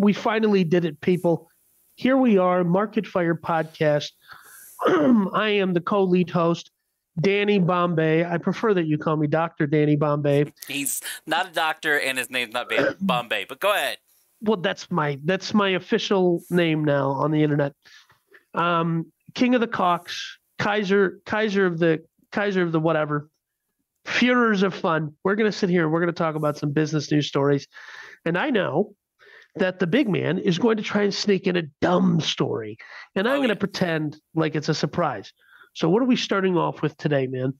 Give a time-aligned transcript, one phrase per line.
[0.00, 1.48] we finally did it, people.
[1.96, 4.10] Here we are, Market Fire Podcast.
[4.86, 6.70] I am the co lead host,
[7.20, 8.24] Danny Bombay.
[8.24, 9.66] I prefer that you call me Dr.
[9.66, 10.52] Danny Bombay.
[10.68, 13.98] He's not a doctor and his name's not Bombay, but go ahead.
[14.42, 17.72] Well, that's my that's my official name now on the internet.
[18.52, 23.30] Um, King of the Cocks, Kaiser, Kaiser of the Kaiser of the whatever.
[24.04, 25.14] Führers of fun.
[25.24, 27.66] We're gonna sit here and we're gonna talk about some business news stories.
[28.26, 28.94] And I know
[29.56, 32.78] that the big man is going to try and sneak in a dumb story.
[33.14, 33.58] And I'm Oh, going to yeah.
[33.58, 35.32] pretend like it's a surprise.
[35.74, 37.52] So, what are we starting off with today, man?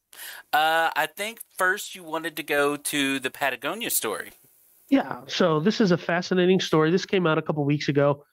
[0.52, 4.30] Uh, I think first you wanted to go to the Patagonia story.
[4.88, 5.20] Yeah.
[5.26, 6.90] So, this is a fascinating story.
[6.90, 8.24] This came out a couple weeks ago.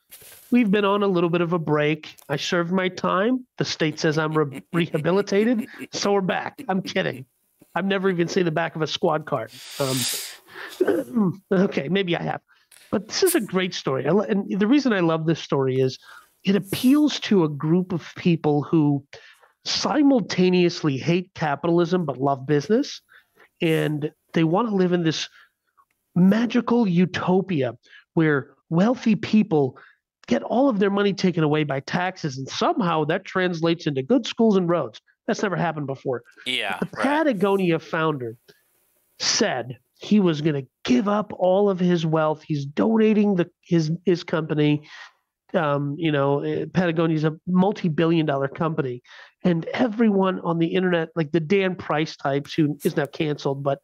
[0.51, 2.15] We've been on a little bit of a break.
[2.29, 3.45] I served my time.
[3.57, 5.67] The state says I'm re- rehabilitated.
[5.91, 6.61] So, we're back.
[6.69, 7.25] I'm kidding.
[7.75, 9.49] I've never even seen the back of a squad car.
[9.79, 12.41] Um, okay, maybe I have.
[12.93, 14.05] But this is a great story.
[14.05, 15.97] And the reason I love this story is
[16.43, 19.03] it appeals to a group of people who
[19.65, 23.01] simultaneously hate capitalism but love business.
[23.63, 25.27] And they want to live in this
[26.13, 27.73] magical utopia
[28.13, 29.75] where wealthy people
[30.27, 32.37] get all of their money taken away by taxes.
[32.37, 35.01] And somehow that translates into good schools and roads.
[35.25, 36.21] That's never happened before.
[36.45, 37.03] Yeah, The right.
[37.03, 38.37] Patagonia founder
[39.17, 42.43] said he was going to give up all of his wealth.
[42.45, 44.83] He's donating the his his company.
[45.53, 49.03] Um, you know, eh, Patagonia's a multi-billion-dollar company,
[49.43, 53.79] and everyone on the internet, like the Dan Price types, who is now canceled, but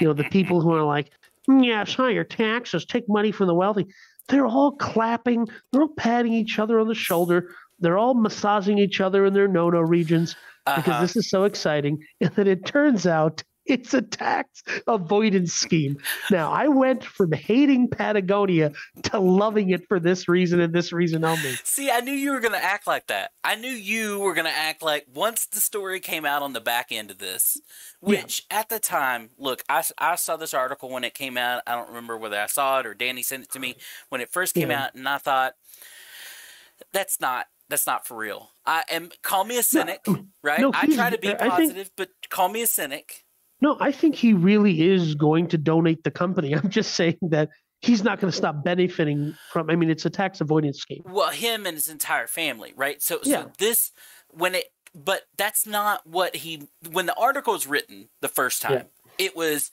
[0.00, 1.12] you know, the people who are like,
[1.48, 3.86] "Mm, "Yes, higher taxes, take money from the wealthy,"
[4.28, 7.50] they're all clapping, they're all patting each other on the shoulder,
[7.80, 10.34] they're all massaging each other in their no-no regions
[10.74, 11.02] because Uh-huh.
[11.02, 11.98] this is so exciting.
[12.22, 15.96] And then it turns out it's a tax avoidance scheme.
[16.30, 18.72] Now, I went from hating Patagonia
[19.04, 21.52] to loving it for this reason and this reason only.
[21.64, 23.30] See, I knew you were going to act like that.
[23.44, 26.60] I knew you were going to act like once the story came out on the
[26.60, 27.56] back end of this,
[28.02, 28.22] Yeah.
[28.22, 31.62] which at the time, look, I, I saw this article when it came out.
[31.66, 33.76] I don't remember whether I saw it or Danny sent it to me
[34.08, 34.84] when it first came Yeah.
[34.84, 35.54] out, and I thought,
[36.92, 37.46] that's not.
[37.68, 38.50] That's not for real.
[38.66, 39.10] I am.
[39.22, 40.04] Call me a cynic,
[40.42, 40.60] right?
[40.60, 43.24] no, I try to be I think- positive, but call me a cynic.
[43.60, 46.54] No, I think he really is going to donate the company.
[46.56, 47.50] I'm just saying that
[47.80, 49.70] he's not going to stop benefiting from.
[49.70, 51.02] I mean, it's a tax avoidance scheme.
[51.04, 53.42] well him and his entire family right so Yeah.
[53.44, 53.92] so this
[54.28, 58.72] when it but that's not what he when the article is written the first time
[58.72, 58.82] Yeah.
[59.20, 59.70] It was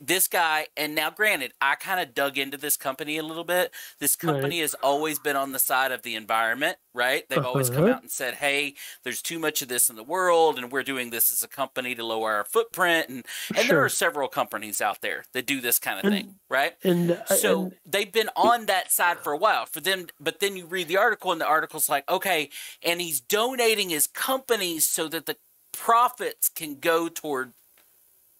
[0.00, 3.72] this guy and now granted i kind of dug into this company a little bit.
[4.00, 7.22] This company has always been on the side of the environment right?
[7.28, 7.94] They've always come Uh-huh.
[7.94, 11.10] out and said hey there's too much of this in the world and we're doing
[11.10, 13.24] this as a company to lower our footprint and
[13.56, 16.74] and there are several companies out there that do this kind of And- thing right?
[16.82, 20.40] And uh, so and- they've been on that side for a while for them but
[20.40, 22.50] then you read the article and the article's like okay
[22.82, 25.36] and he's donating his companies so that the
[25.72, 27.52] profits can go toward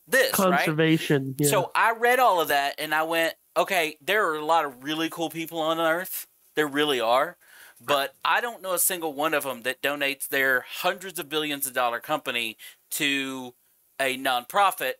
[0.08, 1.34] this right conservation.
[1.38, 1.48] Yeah.
[1.48, 4.82] so i read all of that and i went okay there are a lot of
[4.82, 6.26] really cool people on earth
[6.56, 7.36] there really are
[7.84, 11.66] but i don't know a single one of them that donates their hundreds of billions
[11.66, 12.56] of dollar company
[12.90, 13.54] to
[14.00, 14.92] a nonprofit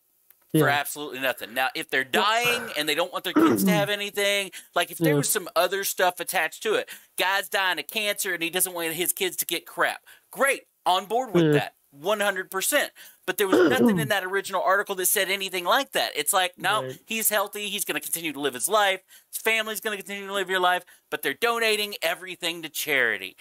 [0.58, 1.52] for absolutely nothing.
[1.52, 4.96] Now, if they're dying and they don't want their kids to have anything, like if
[4.96, 5.18] there Yeah.
[5.18, 6.88] was some other stuff attached to it,
[7.18, 10.00] guy's dying of cancer and he doesn't want his kids to get crap.
[10.32, 11.52] Great, on board with Yeah.
[11.52, 12.92] that, one hundred percent.
[13.28, 16.12] But there was nothing in that original article that said anything like that.
[16.16, 16.98] It's like, no, Right.
[17.06, 17.68] he's healthy.
[17.68, 19.02] He's going to continue to live his life.
[19.30, 20.82] His family's going to continue to live your life.
[21.10, 23.36] But they're donating everything to charity.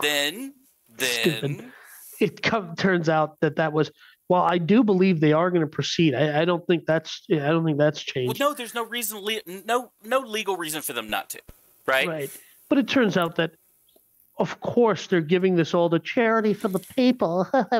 [0.00, 0.54] Then,
[0.96, 1.42] Stupid.
[1.42, 1.72] then.
[2.20, 3.90] it come, turns out that that was
[4.28, 7.36] well i do believe they are going to proceed I, I don't think that's i
[7.36, 8.40] don't think that's changed.
[8.40, 11.40] Well, no, there's no reason, le- no, no legal reason for them not to,
[11.86, 12.08] right?
[12.08, 12.30] right
[12.68, 13.52] but it turns out that
[14.38, 17.46] of course they're giving this all to charity for the people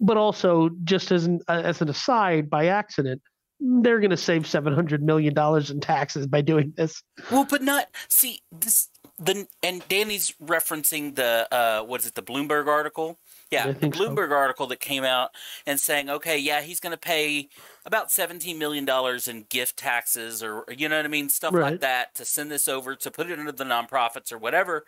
[0.00, 3.22] but also just as an, as an aside by accident
[3.58, 7.86] they're going to save 700 million dollars in taxes by doing this Well, but not
[8.08, 8.88] see this.
[9.18, 12.14] The and Danny's referencing the uh, what is it?
[12.16, 13.18] The Bloomberg article.
[13.50, 14.02] Yeah, the think so.
[14.02, 15.30] Bloomberg article that came out
[15.66, 17.48] and saying, okay, yeah, he's going to pay
[17.86, 21.80] about seventeen million dollars in gift taxes, or you know what I mean, stuff like
[21.80, 24.84] that, to send this over to put it into the nonprofits or whatever.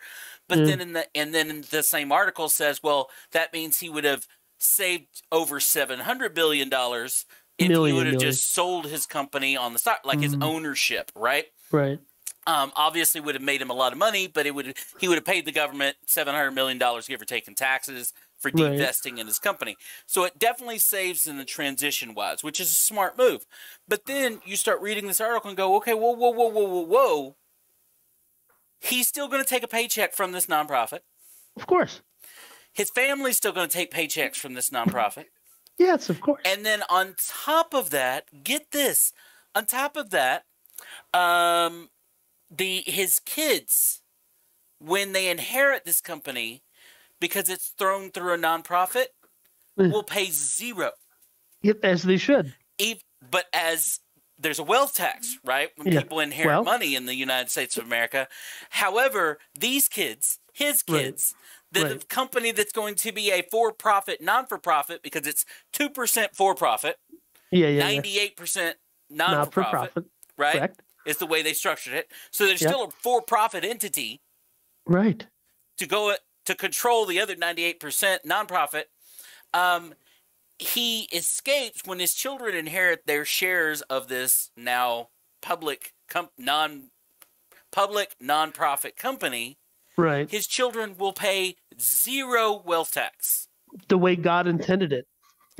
[0.47, 0.65] But Mm.
[0.65, 4.03] then in the and then in the same article says, well, that means he would
[4.03, 4.27] have
[4.59, 7.25] saved over seven hundred billion dollars
[7.57, 10.43] if Million, he would have just sold his company on the stock, like his Mhm.
[10.43, 11.47] ownership, right?
[11.71, 11.99] right
[12.47, 15.17] um, obviously would have made him a lot of money, but it would he would
[15.17, 18.71] have paid the government seven hundred million dollars, give or take, in taxes for Right.
[18.71, 19.75] divesting in his company.
[20.05, 23.45] So it definitely saves in the transition wise, which is a smart move.
[23.87, 26.81] But then you start reading this article and go, okay, whoa, whoa, whoa, whoa, whoa,
[26.85, 27.35] whoa.
[28.79, 31.01] He's still going to take a paycheck from this nonprofit.
[31.57, 32.01] Of course.
[32.73, 35.25] His family's still going to take paychecks from this nonprofit.
[35.77, 36.41] Yes, of course.
[36.45, 39.13] And then on top of that, get this.
[39.55, 40.45] On top of that,
[41.13, 41.89] um,
[42.51, 44.01] the his kids,
[44.79, 46.63] when they inherit this company,
[47.19, 49.07] because it's thrown through a nonprofit,
[49.77, 49.91] Mm.
[49.93, 50.91] will pay zero.
[51.61, 52.53] Yep, as they should.
[52.79, 53.99] Ev- But as
[54.37, 55.71] there's a wealth tax, right?
[55.77, 56.01] When Yeah.
[56.01, 58.27] people inherit Well- money in the United States of America.
[58.69, 61.35] However, these kids, his kids,
[61.71, 62.09] the Right.
[62.09, 66.97] company that's going to be a for-profit, non-for-profit, because it's two percent for-profit,
[67.51, 67.79] Yeah, yeah, yeah.
[67.79, 68.77] ninety-eight percent
[69.09, 70.11] Not non-for-profit, profit.
[70.37, 70.55] right?
[70.57, 70.81] Correct.
[71.05, 72.11] Is the way they structured it.
[72.31, 72.69] So there's Yep.
[72.71, 74.21] still a for-profit entity
[74.85, 75.27] Right.
[75.77, 78.85] to go to control the other 98% nonprofit.
[79.53, 79.93] Um,
[80.57, 85.09] he escapes when his children inherit their shares of this now
[85.41, 86.89] public com- non
[87.71, 89.58] public nonprofit company.
[89.99, 90.29] Right.
[90.29, 93.47] His children will pay zero wealth tax.
[93.87, 95.05] the way God intended it.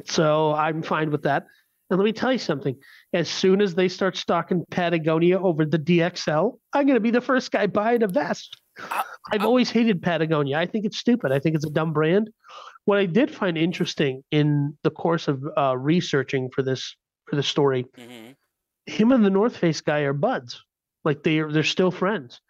[0.06, 1.46] So I'm fine with that.
[1.90, 2.76] And let me tell you something.
[3.14, 7.22] As soon as they start stocking Patagonia over the DXL, I'm going to be the
[7.22, 8.56] first guy buying a vest.
[8.80, 10.58] I- I've I- always hated Patagonia.
[10.58, 11.32] I think it's stupid.
[11.32, 12.30] I think it's a dumb brand.
[12.86, 16.96] What I did find interesting in the course of uh, researching for this
[17.28, 18.32] for the story, hmm
[18.86, 20.64] him and the North Face guy are buds.
[21.06, 22.42] Like they are, they're still friends.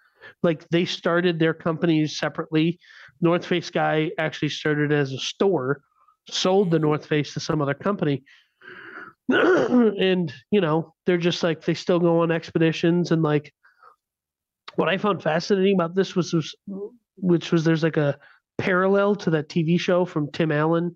[0.44, 2.80] Like they started their companies separately.
[3.22, 5.82] North Face guy actually started as a store,
[6.30, 8.24] sold the North Face to some other company.
[9.30, 13.54] and you know, they're just like they still go on expeditions and like
[14.76, 16.56] what I found fascinating about this was, was
[17.18, 18.18] which was there's like a
[18.58, 20.96] parallel to that TV show from Tim Allen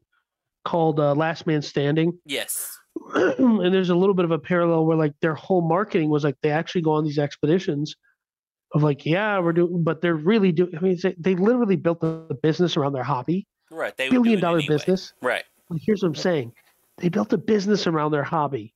[0.64, 2.78] called uh, Last Man Standing Yes.
[3.16, 6.36] and there's a little bit of a parallel where like their whole marketing was like
[6.42, 7.96] they actually go on these expeditions
[8.74, 12.00] of like yeah we're doing but they're really doing i mean they, they literally built
[12.02, 13.48] the, business around their hobby.
[13.72, 13.96] Right.
[13.96, 14.76] They billion dollar anyway.
[14.76, 15.14] business.
[15.22, 15.44] Right.
[15.70, 16.54] Like, here's what i'm saying.
[16.98, 18.74] They built a business around their hobby.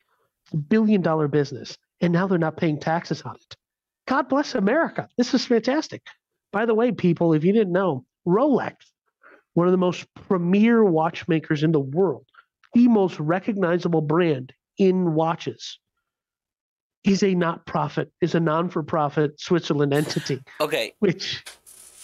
[0.54, 3.56] A billion dollar business and now they're not paying taxes on it.
[4.08, 5.10] God bless america.
[5.18, 6.04] This is fantastic.
[6.52, 8.76] By the way people if you didn't know rolex
[9.54, 12.26] one of the most premier watchmakers in the world
[12.74, 15.80] the most recognizable brand in watches
[17.07, 20.94] is a not profit is a non-for-profit switzerland entity Okay.
[21.00, 21.44] which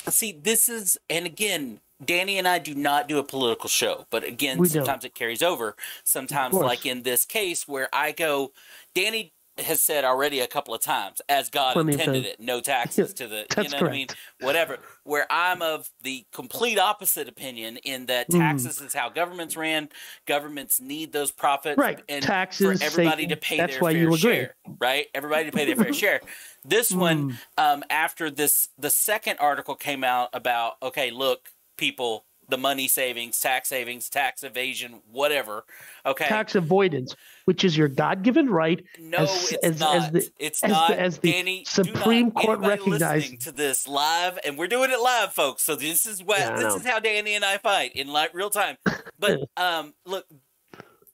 [0.10, 4.24] See, this is, and again, Danny and I do not do a political show, but
[4.24, 5.76] again, sometimes it carries over.
[6.04, 8.52] Sometimes, like in this case, where I go,
[8.94, 13.14] Danny has said already a couple of times, as God Plenty intended it, no taxes
[13.16, 14.08] to the, you know what I mean?
[14.40, 14.78] Whatever.
[15.04, 18.40] Where I'm of the complete opposite opinion in that Mm.
[18.40, 19.90] taxes is how governments ran.
[20.26, 24.02] Governments need those profits right and taxes for everybody to pay that's their why fair
[24.02, 25.08] you agree share, right?
[25.14, 26.22] Everybody to pay their fair share.
[26.66, 27.38] This one, Mm.
[27.58, 33.40] um, after this, the second article came out about, okay, look, people, the money savings,
[33.40, 35.66] tax savings, tax evasion, whatever.
[36.06, 39.96] Okay, tax avoidance which is your god-given right no, as- it's as- not.
[39.98, 40.88] as the- it's as not.
[40.90, 44.92] the- as the Danny, Supreme not, Court recognized- listening to this live, and we're doing
[44.92, 45.62] it live, folks.
[45.64, 48.78] So this is what Yeah, this is how Danny and I fight in real time.
[49.20, 50.26] But um, look,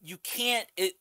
[0.01, 0.94] you can't it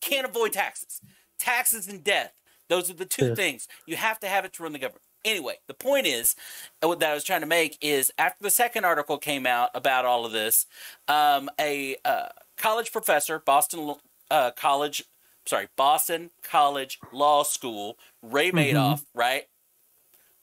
[0.00, 1.00] can't avoid taxes.
[1.38, 2.32] Taxes and death.
[2.68, 3.34] Those are the two Yeah.
[3.34, 3.68] things.
[3.86, 5.03] You have to have it to run the government.
[5.24, 6.36] Anyway, the point is
[6.82, 9.70] uh, what that I was trying to make is after the second article came out
[9.74, 10.66] about all of this,
[11.08, 12.26] um, a uh,
[12.58, 13.94] college professor, Boston
[14.30, 15.04] uh, College,
[15.46, 18.76] sorry, Boston College Law School, Ray Mm-hmm.
[18.76, 19.44] Madoff, right?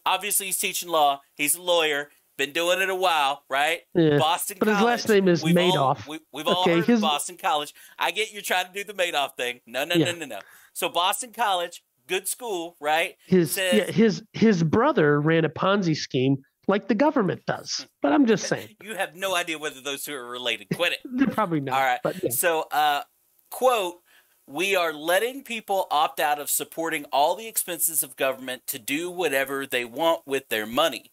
[0.06, 1.22] Obviously, he's teaching law.
[1.36, 2.10] He's a lawyer.
[2.38, 3.82] Been doing it a while, right?
[3.94, 6.08] Yeah, Boston but his last name is We've all- Madoff.
[6.08, 7.72] we, we've all Okay, heard his- of Boston College.
[8.00, 9.62] I get you're trying to do the Madoff thing.
[9.68, 10.06] No, no, Yeah.
[10.06, 10.40] no, no, no.
[10.74, 13.16] So Boston College, good school, right?
[13.26, 16.36] his says- yeah, his his brother ran a ponzi scheme
[16.68, 20.14] like the government does but i'm just saying You have no idea whether those two
[20.14, 20.68] are related.
[20.76, 21.00] Quit it.
[21.18, 22.00] they're probably not All right.
[22.04, 22.30] but yeah.
[22.30, 23.02] So, uh,
[23.50, 23.96] quote,
[24.48, 29.10] we are letting people opt out of supporting all the expenses of government to do
[29.10, 31.12] whatever they want with their money.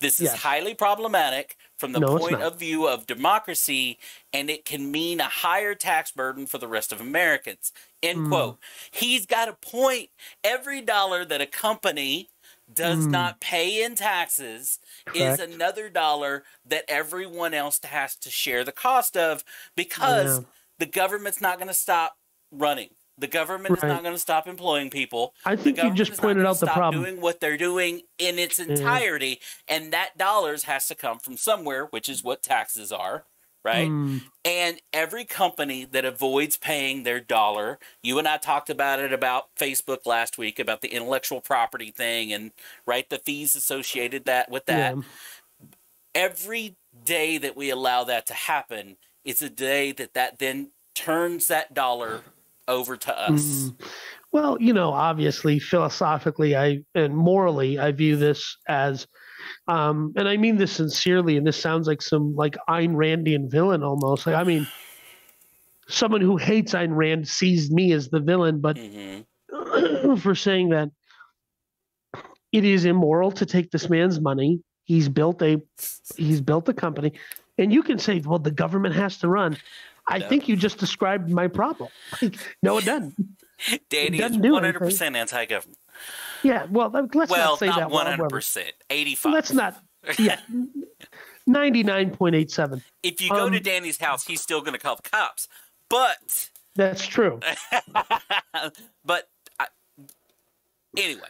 [0.00, 0.42] This is Yes.
[0.42, 3.98] highly problematic from the No, point of view of democracy,
[4.32, 7.72] and it can mean a higher tax burden for the rest of Americans.
[8.02, 8.28] End Mm.
[8.28, 8.58] quote.
[8.90, 10.10] He's got a point.
[10.42, 12.30] Every dollar that a company
[12.72, 13.10] does Mm.
[13.10, 14.78] not pay in taxes
[15.14, 19.44] is another dollar that everyone else has to share the cost of
[19.76, 20.44] because Yeah.
[20.78, 22.16] the government's not going to stop
[22.50, 22.94] running.
[23.16, 25.34] The government is not going to stop employing people.
[25.44, 28.58] i think you just pointed out the stop problem Doing what they're doing in its
[28.58, 33.24] entirety, and that dollars has to come from somewhere, which is what taxes are,
[33.64, 33.88] right?
[33.88, 39.12] Mm, And every company that avoids paying their dollar, you and I talked about it
[39.12, 42.50] about Facebook last week about the intellectual property thing and
[42.84, 44.96] right the fees associated that with that.
[44.96, 45.02] yeah.
[46.14, 51.48] Every day that we allow that to happen is a day that that then turns
[51.48, 52.22] that dollar
[52.68, 53.42] over to us.
[53.42, 53.80] Mm.
[54.32, 59.06] Well, you know, obviously, philosophically, I and morally, I view this as,
[59.68, 61.36] um, and I mean this sincerely.
[61.36, 64.26] And this sounds like some like Ayn Randian villain almost.
[64.26, 64.66] Like, I mean,
[65.88, 69.20] someone who hates Ayn Rand sees me as the villain, but hmm
[70.18, 70.90] for saying that
[72.52, 74.60] it is immoral to take this man's money.
[74.84, 75.60] He's built a
[76.16, 77.12] he's built a company,
[77.58, 79.56] and you can say, well, the government has to run.
[80.08, 80.28] I No.
[80.28, 81.88] think you just described my problem.
[82.62, 83.14] no, it doesn't.
[83.88, 85.78] Danny is doesn't do one hundred percent anti-government.
[86.42, 87.90] Yeah, well, let- let's Well, not say not that.
[87.90, 89.32] hundred we're- percent, eighty-five.
[89.32, 89.80] Let's not.
[90.18, 90.38] Yeah,
[91.46, 92.82] ninety-nine point eight seven.
[93.02, 95.48] If you go to um, Danny's house, he's still going to call the cops.
[95.88, 97.40] But, That's true.
[99.04, 99.28] but
[99.60, 99.66] I,
[100.96, 101.28] anyway,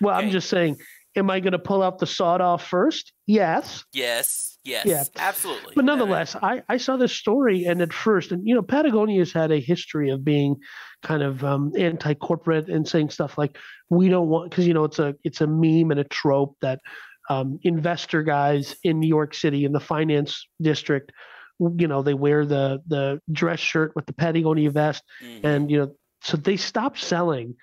[0.00, 0.26] Well, Okay.
[0.26, 0.78] I'm just saying.
[1.14, 3.12] Am I going to pull out the sawed off first?
[3.26, 5.04] Yes, yes, yes, Yeah.
[5.18, 5.74] absolutely.
[5.76, 9.52] but nonetheless, I, I saw this story, and at first, and you know, Patagonia's had
[9.52, 10.56] a history of being
[11.02, 13.58] kind of um, anti-corporate and saying stuff like,
[13.90, 16.80] "We don't want," because you know, it's a it's a meme and a trope that
[17.28, 21.12] um, investor guys in New York City in the finance district,
[21.60, 25.44] you know, they wear the the dress shirt with the Patagonia vest, Mhm.
[25.44, 25.92] and you know
[26.22, 27.54] so they stopped selling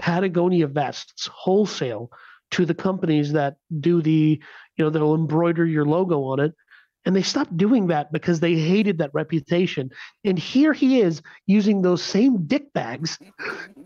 [0.00, 2.10] patagonia vests wholesale
[2.52, 4.40] to the companies that do the
[4.76, 6.54] you know they'll embroider your logo on it.
[7.04, 9.90] And they stopped doing that because they hated that reputation.
[10.24, 13.16] And here he is using those same dick bags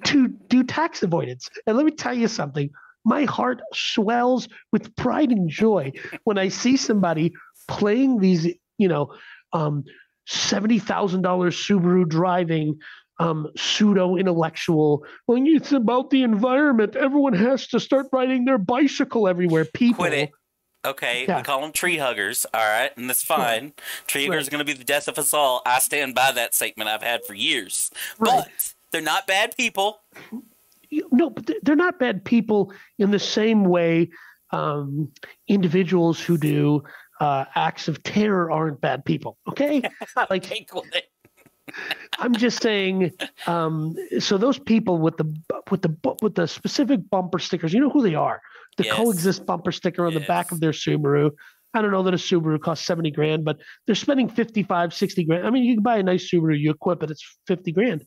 [0.04, 1.50] to do tax avoidance.
[1.66, 2.70] And let me tell you something.
[3.04, 5.92] My heart swells with pride and joy
[6.24, 7.32] when i see somebody
[7.68, 8.46] playing these
[8.78, 9.12] you know
[9.52, 9.84] um,
[10.28, 12.78] $70000 subaru driving
[13.20, 15.04] um, pseudo intellectual.
[15.26, 19.66] When it's about the environment, everyone has to start riding their bicycle everywhere.
[19.66, 20.30] People, Quit it.
[20.84, 21.36] Okay, Yeah.
[21.36, 23.74] we call them tree huggers, all right, and that's fine.
[24.06, 24.48] Tree huggers Right.
[24.48, 25.60] are going to be the death of us all.
[25.66, 27.90] I stand by that statement I've had for years.
[28.18, 28.44] Right.
[28.46, 30.00] But they're not bad people.
[31.12, 34.10] No, but they- they're not bad people in the same way
[34.52, 35.12] um,
[35.48, 36.82] individuals who do
[37.20, 39.36] uh, acts of terror aren't bad people.
[39.48, 39.82] Okay,
[40.30, 40.66] like Okay.
[42.18, 43.12] I'm just saying.
[43.46, 45.24] Um, so those people with the
[45.70, 48.40] with the with the specific bumper stickers, you know who they are.
[48.76, 48.94] The Yes.
[48.94, 51.30] coexist bumper sticker on the back of their Subaru.
[51.74, 55.46] I don't know that a Subaru costs 70 grand, but they're spending 55, 60 grand.
[55.46, 58.04] I mean, you can buy a nice Subaru, you equip it, it's 50 grand.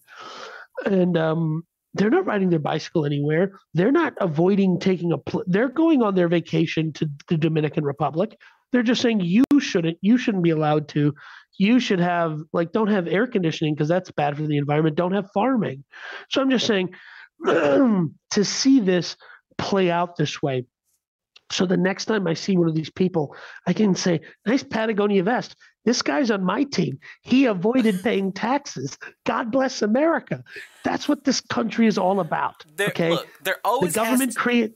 [0.86, 3.60] And um, they're not riding their bicycle anywhere.
[3.74, 8.38] They're not avoiding taking a, pl- they're going on their vacation to the Dominican Republic.
[8.72, 11.13] They're just saying you shouldn't, you shouldn't be allowed to.
[11.58, 14.96] You should have, like, don't have air conditioning because that's bad for the environment.
[14.96, 15.84] Don't have farming.
[16.30, 16.94] So I'm just saying
[17.46, 19.16] to see this
[19.58, 20.66] play out this way.
[21.52, 23.36] So the next time I see one of these people,
[23.68, 25.56] I can say, nice Patagonia vest.
[25.86, 26.98] This guy's on my team.
[27.22, 28.98] He avoided paying taxes.
[29.26, 30.44] God bless America.
[30.84, 32.64] That's what this country is all about.
[32.76, 33.12] There, okay.
[33.12, 34.74] Look, there the government to, create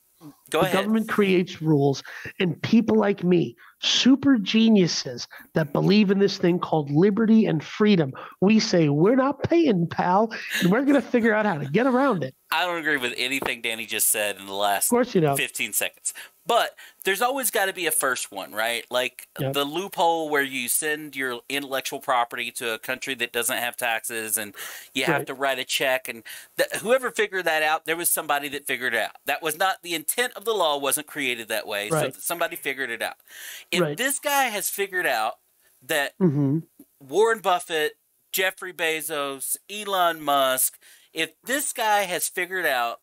[0.49, 0.77] go the ahead.
[0.77, 2.03] government creates rules,
[2.39, 8.11] and people like me, super geniuses that believe in this thing called liberty and freedom,
[8.41, 11.85] we say we're not paying, pal, and we're going to figure out how to get
[11.85, 12.33] around it.
[12.49, 15.35] I don't agree with anything Danny just said in the last Of course, you know.
[15.35, 16.13] 15 seconds.
[16.45, 18.85] But there's always got to be a first one, right?
[18.89, 19.51] Like Yep.
[19.51, 24.37] the loophole where you send your intellectual property to a country that doesn't have taxes
[24.37, 24.55] and
[24.93, 26.23] you have to write a check and
[26.57, 29.17] th- whoever figured that out, there was somebody that figured it out.
[29.25, 31.89] That was not the intent of the law wasn't created that way.
[31.89, 32.13] Right.
[32.13, 33.15] So somebody figured it out.
[33.71, 33.97] If Right.
[33.97, 35.35] this guy has figured out
[35.81, 36.59] that hmm
[36.99, 37.97] Warren Buffett,
[38.31, 40.79] Jeffrey Bezos, Elon Musk,
[41.13, 43.01] if this guy has figured out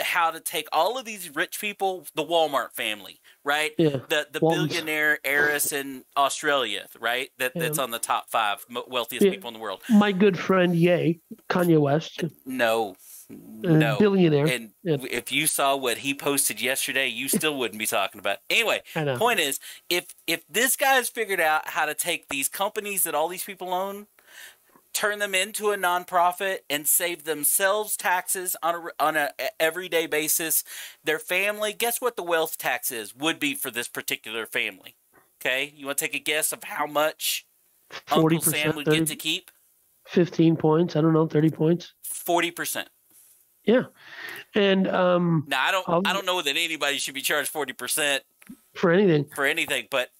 [0.00, 3.72] how to take all of these rich people, the Walmart family, right?
[3.76, 3.98] Yeah.
[4.08, 4.68] The the Waltons.
[4.70, 7.30] billionaire heiress in Australia, right?
[7.38, 9.32] That that's on the top five wealthiest Yeah.
[9.32, 9.82] people in the world.
[9.90, 12.96] My good friend Ye, Kanye West, No,
[13.28, 13.98] no.
[13.98, 14.46] billionaire.
[14.46, 14.96] And Yeah.
[15.10, 18.38] if you saw what he posted yesterday, you still wouldn't be talking about.
[18.48, 18.54] It.
[18.54, 18.82] Anyway,
[19.16, 23.28] point is, if if this guy's figured out how to take these companies that all
[23.28, 24.06] these people own,
[24.92, 30.64] turn them into a nonprofit, and save themselves taxes on a on a everyday basis,
[31.02, 31.72] their family.
[31.72, 33.14] Guess what the wealth tax is?
[33.14, 34.96] Would be for this particular family.
[35.40, 37.46] Okay, you want to take a guess of how much
[38.06, 39.50] Forty Uncle Sam would get to keep?
[40.06, 40.96] 15 points.
[40.96, 41.94] I don't know, 30 points.
[42.02, 42.88] Forty percent.
[43.64, 43.84] Yeah.
[44.54, 47.72] And um, Now I don't I'll- I don't know that anybody should be charged forty
[47.72, 48.22] percent
[48.74, 50.10] for anything, for anything, but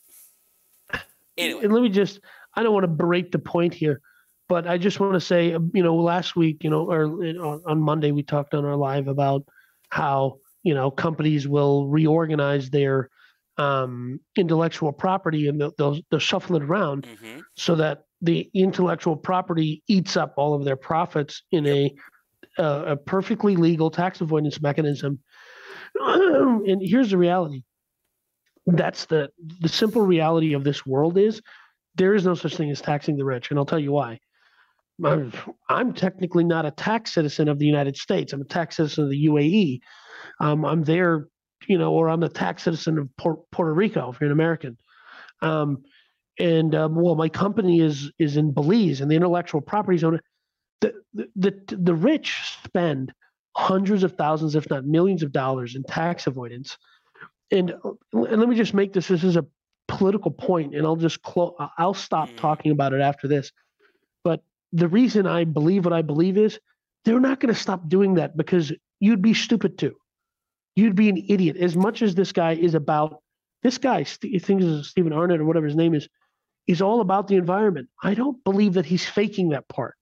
[1.36, 2.20] anyway, and let me just,
[2.54, 4.00] I don't want to berate the point here,
[4.48, 7.80] but I just want to say, um, you know, last week, you know, or on
[7.80, 9.44] Monday, we talked on our live about
[9.90, 13.10] how, you know, companies will reorganize their
[13.58, 19.14] um, intellectual property and they'll, they'll, they'll shuffle it around hmm so that the intellectual
[19.16, 21.94] property eats up all of their profits in a
[22.58, 25.18] a perfectly legal tax avoidance mechanism.
[26.00, 27.62] and here's the reality.
[28.66, 29.30] That's the
[29.60, 31.40] the simple reality of this world is
[31.96, 34.18] there is no such thing as taxing the rich, and I'll tell you why.
[35.04, 35.32] I'm,
[35.68, 38.32] I'm technically not a tax citizen of the United States.
[38.32, 39.80] I'm a tax citizen of the UAE.
[40.40, 41.28] Um, I'm there,
[41.66, 44.76] you know, or I'm a tax citizen of Port, Puerto Rico if you're an American.
[45.42, 45.82] Um,
[46.38, 50.20] and um, well, my company is is in Belize, and the intellectual property owner.
[51.14, 53.12] The, the the rich spend
[53.56, 56.76] hundreds of thousands, if not millions, of dollars in tax avoidance.
[57.50, 57.70] And
[58.12, 59.08] and let me just make this.
[59.08, 59.46] This is a
[59.88, 61.54] political point, and I'll just close.
[61.78, 62.36] I'll stop Mm.
[62.36, 63.52] talking about it after this.
[64.24, 66.58] But the reason I believe what I believe is
[67.04, 69.94] they're not going to stop doing that because you'd be stupid too.
[70.76, 71.56] You'd be an idiot.
[71.56, 73.22] As much as this guy is about
[73.62, 76.08] this guy, St- thinks is Stephen Arnott or whatever his name is,
[76.66, 77.88] is all about the environment.
[78.02, 79.94] I don't believe that he's faking that part,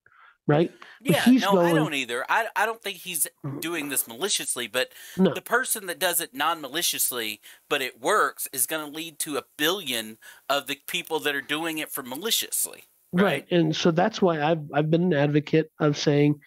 [0.47, 0.73] right?
[1.01, 2.25] But Yeah, no, I don't either.
[2.29, 3.61] I, I don't think he's mm-hmm.
[3.61, 5.35] doing this maliciously, but No.
[5.35, 9.37] the person that does it non maliciously, but it works, is going to lead to
[9.37, 10.19] a billion
[10.49, 12.85] of the people that are doing it for maliciously.
[13.13, 13.47] Right.
[13.51, 16.41] And so that's why I've I've been an advocate of saying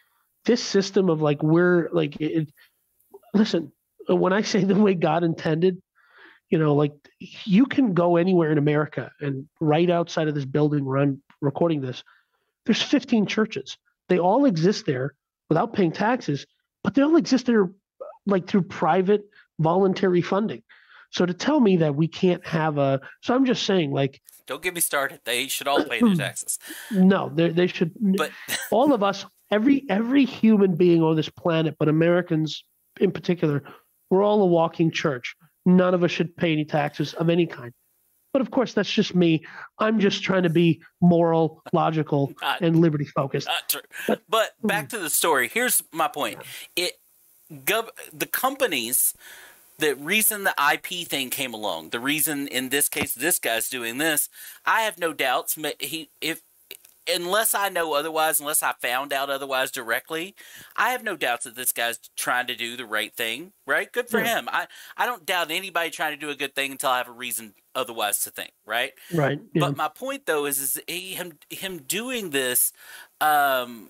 [0.46, 2.50] this system of like we're like it,
[3.34, 3.72] listen,
[4.08, 5.82] when I say the way God intended,
[6.50, 10.86] you know, like you can go anywhere in America and right outside of this building
[10.86, 12.04] where I'm recording this,
[12.66, 13.78] there's 15 churches.
[14.10, 15.16] They all exist there
[15.50, 16.46] without paying taxes,
[16.84, 17.70] but they all exist there
[18.26, 19.24] like through private
[19.60, 20.64] voluntary funding.
[21.12, 24.62] So to tell me that we can't have a so I'm just saying like Don't
[24.62, 25.22] get me started.
[25.24, 26.60] They should all pay their taxes.
[26.92, 28.32] no, they they should But
[28.72, 32.64] all of us, every every human being on this planet, but Americans
[33.00, 33.64] in particular,
[34.10, 35.36] we're all a walking church.
[35.66, 37.74] None of us should pay any taxes of any kind.
[38.36, 39.46] But of course, that's just me.
[39.80, 43.48] I'm just trying to be moral, logical, Not- and liberty focused.
[43.48, 43.82] Uh, true.
[44.08, 44.68] But- But hmm.
[44.68, 45.48] back to the story.
[45.48, 46.40] Here's my point.
[46.76, 47.00] It
[47.50, 49.14] gov- the companies
[49.78, 54.00] the reason the IP thing came along, the reason in this case this guy's doing
[54.00, 54.28] this,
[54.66, 55.58] I have no doubts.
[55.80, 56.42] He if
[57.08, 60.36] unless I know otherwise, unless I found out otherwise directly,
[60.76, 63.54] I have no doubts that this guy's trying to do the right thing.
[63.66, 63.90] Right?
[63.90, 64.40] Good for Yeah.
[64.40, 64.50] him.
[64.52, 64.68] I
[64.98, 67.54] I don't doubt anybody trying to do a good thing until I have a reason
[67.76, 68.52] otherwise to think.
[68.66, 68.94] Right?
[69.14, 69.40] Right.
[69.54, 69.60] Yeah.
[69.62, 72.72] But my point though is is he, him him doing this,
[73.22, 73.90] um,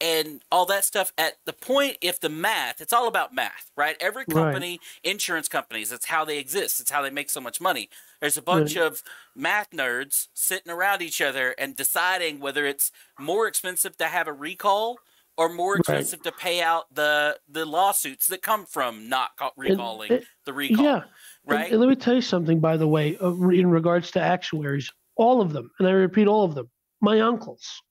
[0.00, 1.12] and all that stuff.
[1.16, 3.96] At the point, if the math, it's all about math, right?
[4.00, 4.34] Every Right.
[4.46, 6.80] company, insurance companies, that's how they exist.
[6.80, 7.88] It's how they make so much money.
[8.20, 9.02] There's a bunch of
[9.34, 14.32] math nerds sitting around each other and deciding whether it's more expensive to have a
[14.32, 14.98] recall
[15.36, 15.80] or more Right.
[15.80, 20.52] expensive to pay out the the lawsuits that come from not ca- recalling it- the
[20.52, 20.84] recall.
[20.84, 21.04] yeah.
[21.48, 21.70] And- right.
[21.72, 25.40] And, let me tell you something, by the way, uh, in regards to actuaries, all
[25.40, 27.82] of them, and I repeat, all of them, my uncles.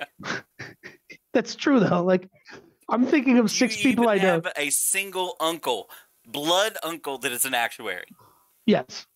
[1.32, 2.02] That's true, though.
[2.02, 2.28] Like,
[2.88, 4.22] I'm thinking of six you people I know.
[4.22, 5.90] have a single uncle,
[6.26, 8.06] blood uncle that is an actuary.
[8.64, 9.06] Yes.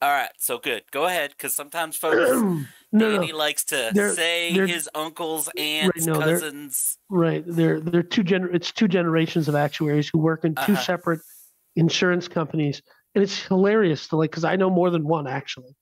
[0.00, 0.82] All right, so good.
[0.92, 3.12] Go ahead, because sometimes folks, no, no.
[3.12, 6.98] Danny likes to They're- say they're- his uncles, aunts, no, they're- cousins.
[7.10, 7.42] Right.
[7.46, 10.76] They're they're two gener- it's two generations of actuaries who work in 2 Uh-huh.
[10.82, 11.20] separate
[11.78, 12.82] insurance companies.
[13.14, 15.74] And it's hilarious to like because I know more than one actually.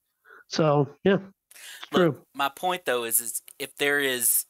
[0.48, 1.18] So yeah,
[1.80, 2.22] it's true.
[2.34, 4.44] My point though is, is if there is,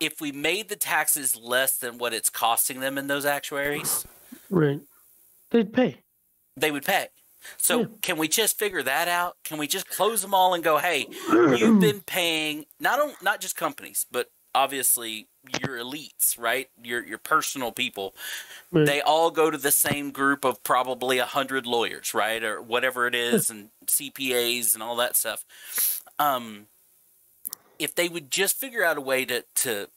[0.00, 4.06] if we made the taxes less than what it's costing them in those actuaries,
[4.50, 4.80] Right.
[5.50, 5.96] They'd pay.
[6.56, 7.08] they would pay.
[7.56, 7.86] So Yeah.
[8.02, 9.36] can we just figure that out?
[9.44, 11.06] Can we just close them all and go, hey,
[11.56, 15.28] you've been paying not on, not just companies, but obviously
[15.60, 16.68] your elites, right?
[16.82, 18.14] Your your personal people.
[18.70, 18.86] Right.
[18.86, 23.06] They all go to the same group of probably a hundred lawyers, right, or whatever
[23.06, 25.44] it is, and CPAs and all that stuff.
[26.18, 26.66] Um,
[27.78, 29.88] if they would just figure out a way to to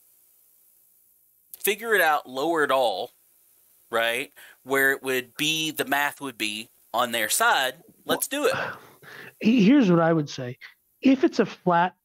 [1.59, 3.11] figure it out, lower it all,
[3.89, 4.31] right,
[4.63, 7.75] where it would be the math would be on their side.
[8.05, 8.53] Let's do it.
[9.39, 10.57] Here's what I would say.
[11.01, 11.95] If it's a flat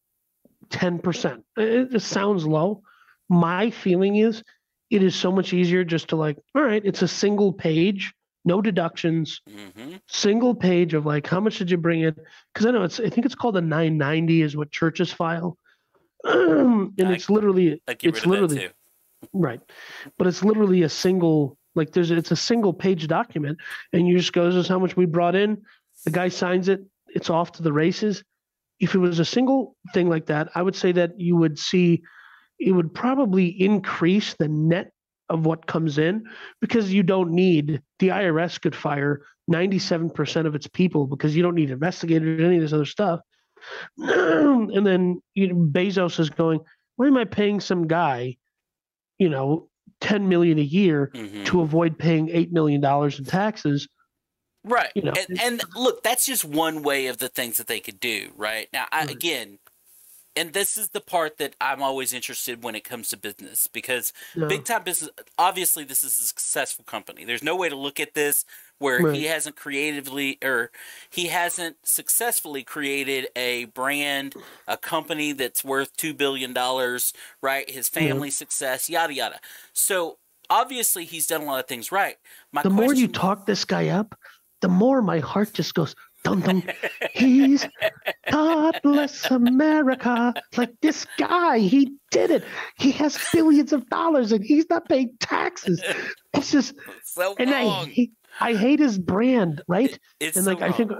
[0.71, 2.83] 10%, it just sounds low.
[3.29, 4.43] My feeling is
[4.91, 8.61] it is so much easier just to like, all right, it's a single page, no
[8.61, 12.15] deductions, hmm single page of like how much did you bring in?
[12.55, 15.59] Because i know it's i think it's called a 990 is what churches file.
[16.25, 18.57] And I- it's literally it's rid of that literally
[19.33, 19.61] right.
[20.19, 23.59] But it's literally a single like there's it's a single page document
[23.93, 25.63] and you just goes this is how much we brought in.
[26.05, 28.23] The guy signs it it's off to the races.
[28.79, 32.03] If it was a single thing like that, I would say that you would see
[32.59, 34.93] it would probably increase the net
[35.29, 36.25] of what comes in
[36.61, 41.55] because you don't need the IRS could fire 97% of its people because you don't
[41.55, 43.21] need investigators or any of this other stuff.
[43.99, 46.61] and then you know, Bezos is going,
[46.97, 48.37] why am I paying some guy,
[49.19, 49.69] you know,
[50.01, 51.45] 10 million a year Mhm.
[51.47, 53.89] to avoid paying $8 million in taxes?
[54.65, 54.91] Right.
[54.97, 58.01] you know, and, and look, that's just one way of the things that they could
[58.01, 58.69] do, right?
[58.73, 59.59] Now, I, again,
[60.37, 64.13] and this is the part that I'm always interested when it comes to business because
[64.35, 64.49] No.
[64.49, 67.25] big time business, obviously, this is a successful company.
[67.25, 68.45] There's no way to look at this
[68.79, 69.15] where Right.
[69.15, 70.71] he hasn't creatively or
[71.11, 74.35] he hasn't successfully created a brand,
[74.69, 76.55] a company that's worth $2 billion,
[77.41, 77.69] right?
[77.71, 79.41] His family success, yada, yada.
[79.73, 80.19] So,
[80.51, 82.17] obviously, he's done a lot of things right.
[82.53, 84.15] My the more you talk this guy up,
[84.61, 85.95] the more my heart just goes
[86.27, 86.63] dum dum.
[87.13, 87.67] He's
[88.31, 90.35] God bless America.
[90.57, 92.45] Like this guy, he did it.
[92.77, 95.81] He has billions of dollars and he's not paying taxes.
[96.35, 97.93] It's just, so and I wrong.
[98.41, 99.99] I hate his brand, right?
[100.21, 100.93] It's and so like I think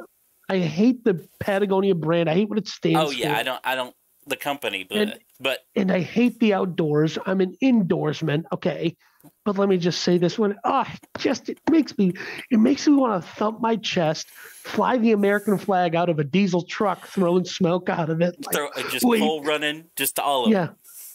[0.49, 2.31] I hate the Patagonia brand.
[2.31, 3.07] I hate what it stands for.
[3.09, 3.41] Oh yeah, for.
[3.41, 3.95] I don't, I don't.
[4.29, 7.19] The company, but And- but and I hate the outdoors.
[7.27, 8.97] I'm an indoorsman, okay.
[9.45, 10.57] But let me just say this one.
[10.65, 10.87] Oh,
[11.19, 12.13] just it makes me
[12.51, 16.25] it makes me want to thump my chest, fly the American flag out of a
[16.25, 18.35] diesel truck, throwing smoke out of it.
[18.45, 19.21] like, throw uh, just wait.
[19.21, 20.71] coal running, just all of yeah,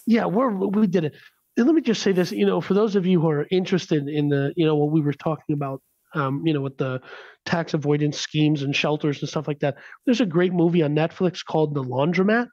[0.06, 1.14] yeah, we're we did it.
[1.58, 4.08] And let me just say this, you know, for those of you who are interested
[4.08, 5.82] in the, you know, what we were talking about,
[6.16, 7.02] um, you know, with the
[7.46, 9.76] tax avoidance schemes and shelters and stuff like that.
[10.06, 12.48] There's a great movie on Netflix called The Laundromat,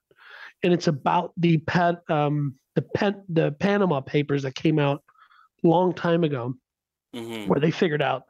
[0.63, 5.03] and it's about the pat, um, the pen, the Panama Papers that came out
[5.63, 6.55] long time ago,
[7.15, 8.25] hmm where they figured out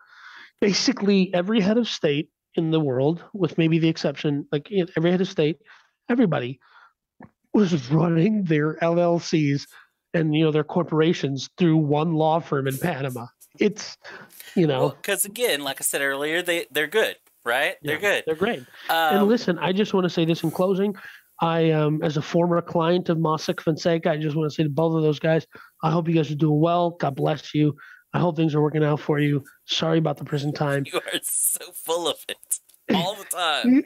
[0.60, 5.20] basically every head of state in the world, with maybe the exception, like every head
[5.20, 5.58] of state,
[6.08, 6.60] everybody
[7.54, 9.66] was running their LLCs
[10.14, 13.26] and you know their corporations through one law firm in Panama.
[13.58, 13.96] It's
[14.54, 17.76] you know because again, like I said earlier, they they're good, right?
[17.82, 18.24] They're good.
[18.26, 18.62] They're great.
[18.88, 20.94] and Um, listen, I just want to say this in closing.
[21.40, 24.68] I, um, as a former client of Mossack Fonseca, I just want to say to
[24.68, 25.46] both of those guys,
[25.82, 26.90] I hope you guys are doing well.
[26.90, 27.76] God bless you.
[28.12, 29.44] I hope things are working out for you.
[29.66, 30.84] Sorry about the prison time.
[30.90, 32.36] you are so full of it
[32.94, 33.84] all the time,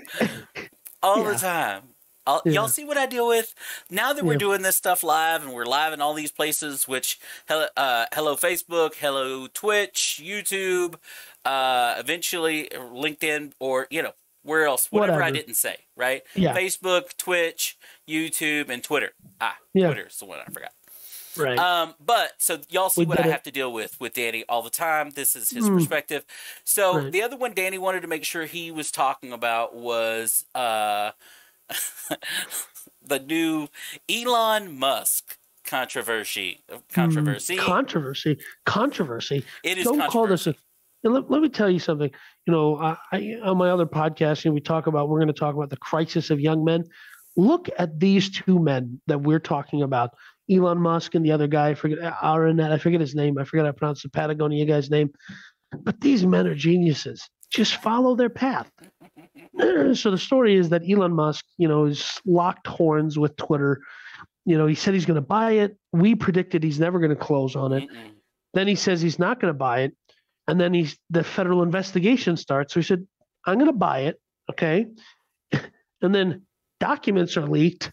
[1.02, 1.32] all Yeah.
[1.32, 1.82] the time.
[2.24, 2.52] I'll, Yeah.
[2.52, 3.52] Y'all see what I deal with
[3.90, 4.38] now that we're Yeah.
[4.38, 6.86] doing this stuff live and we're live in all these places.
[6.86, 10.94] Which hello, uh, hello Facebook, hello Twitch, YouTube,
[11.44, 14.12] uh, eventually LinkedIn, or you know
[14.44, 16.22] where else, whatever, I didn't say, right?
[16.36, 16.56] Yeah.
[16.56, 17.76] Facebook, Twitch,
[18.08, 19.10] YouTube, and Twitter.
[19.40, 19.86] Ah, Yeah.
[19.86, 20.72] Twitter's the one I forgot.
[21.36, 21.58] Right.
[21.58, 23.30] Um, but so y'all see We what I it.
[23.32, 25.10] have to deal with with Danny all the time.
[25.10, 25.74] This is his Mm.
[25.78, 26.24] perspective.
[26.64, 27.12] So Right.
[27.12, 31.12] the other one Danny wanted to make sure he was talking about was uh
[33.04, 33.68] the new
[34.10, 36.60] Elon Musk controversy.
[36.92, 37.56] Controversy.
[37.56, 38.38] Mm, controversy.
[38.66, 39.44] Controversy.
[39.64, 40.54] it is Don't call this a.
[41.04, 42.10] Let, let me tell you something.
[42.46, 45.32] You know, I, I, on my other podcast, you know, we talk about we're going
[45.32, 46.84] to talk about the crisis of young men.
[47.36, 50.10] Look at these two men that we're talking about,
[50.50, 51.70] Elon Musk and the other guy.
[51.70, 52.70] I forget Aranet.
[52.70, 53.38] I forget his name.
[53.38, 55.10] I forget how to pronounce the Patagonia guy's name.
[55.82, 57.28] But these men are geniuses.
[57.50, 58.70] Just follow their path.
[59.94, 63.80] so the story is that Elon Musk, you know, is locked horns with Twitter.
[64.44, 65.76] You know, he said he's going to buy it.
[65.92, 67.84] We predicted he's never going to close on it.
[67.84, 68.12] Mm-mm.
[68.54, 69.96] Then he says he's not going to buy it,
[70.48, 72.74] and then he's the federal investigation starts.
[72.74, 73.06] So he said,
[73.46, 74.86] "I'm going to buy it." Okay,
[76.02, 76.42] and then
[76.80, 77.90] documents are leaked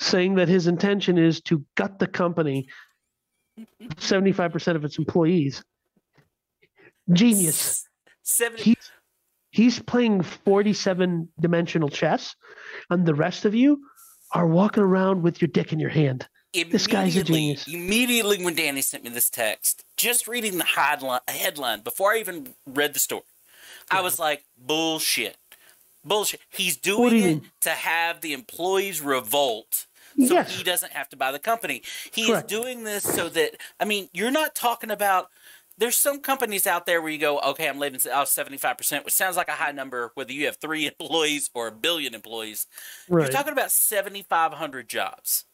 [0.00, 2.66] saying that his intention is to gut the company,
[3.98, 5.64] seventy-five percent of its employees.
[7.12, 7.88] Genius.
[8.56, 8.90] He's
[9.50, 12.34] he's playing forty-seven dimensional chess,
[12.90, 13.80] and the rest of you
[14.32, 16.28] are walking around with your dick in your hand.
[16.52, 17.66] This guy's a genius.
[17.66, 22.54] Immediately when Danny sent me this text, just reading the headline, headline before I even
[22.66, 23.22] read the story,
[23.90, 25.36] I was like, bullshit.
[26.04, 26.40] Bullshit.
[26.50, 29.86] He's What do doing it to have the employees revolt
[30.26, 30.54] so Yes.
[30.56, 31.82] he doesn't have to buy the company.
[32.10, 32.48] He Correct.
[32.48, 35.28] doing this so that, I mean, you're not talking about.
[35.78, 39.36] There's some companies out there where you go, okay, I'm leaving out 75%, which sounds
[39.38, 42.66] like a high number, whether you have three employees or a billion employees.
[43.08, 43.22] Right.
[43.24, 45.46] You're talking about 7,500 jobs,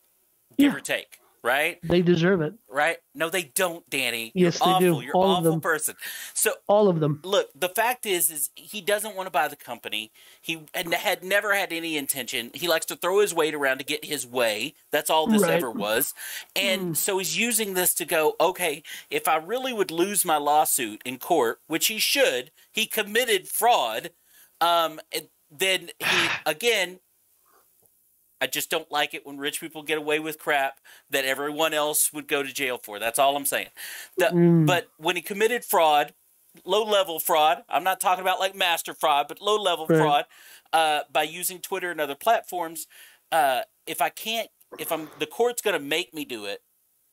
[0.58, 0.76] give Yeah.
[0.76, 1.78] or take, right?
[1.82, 2.54] They deserve it.
[2.68, 2.98] right?
[3.14, 4.32] No, they don't, Danny.
[4.34, 5.00] Yes, You're they do.
[5.00, 5.60] You're All of awful them.
[5.60, 5.94] person.
[6.34, 7.20] So All of them.
[7.24, 10.12] look, the fact is, is he doesn't want to buy the company.
[10.40, 12.50] He had, had never had any intention.
[12.54, 14.74] He likes to throw his weight around to get his way.
[14.92, 15.54] That's all this Right.
[15.54, 16.14] ever was.
[16.54, 16.94] And Hmm.
[16.94, 21.18] so he's using this to go, okay, if I really would lose my lawsuit in
[21.18, 24.10] court, which he should, he committed fraud.
[24.60, 25.00] Um,
[25.50, 27.00] then he again
[28.40, 30.78] I just don't like it when rich people get away with crap
[31.10, 32.98] that everyone else would go to jail for.
[32.98, 33.68] That's all I'm saying.
[34.16, 34.66] The, Mm.
[34.66, 36.14] But when he committed fraud,
[36.64, 39.98] low level fraud, I'm not talking about like master fraud, but low level Right.
[39.98, 40.24] fraud
[40.72, 42.86] uh, by using Twitter and other platforms.
[43.32, 44.48] Uh, if I can't,
[44.78, 46.62] if I'm the court's going to make me do it,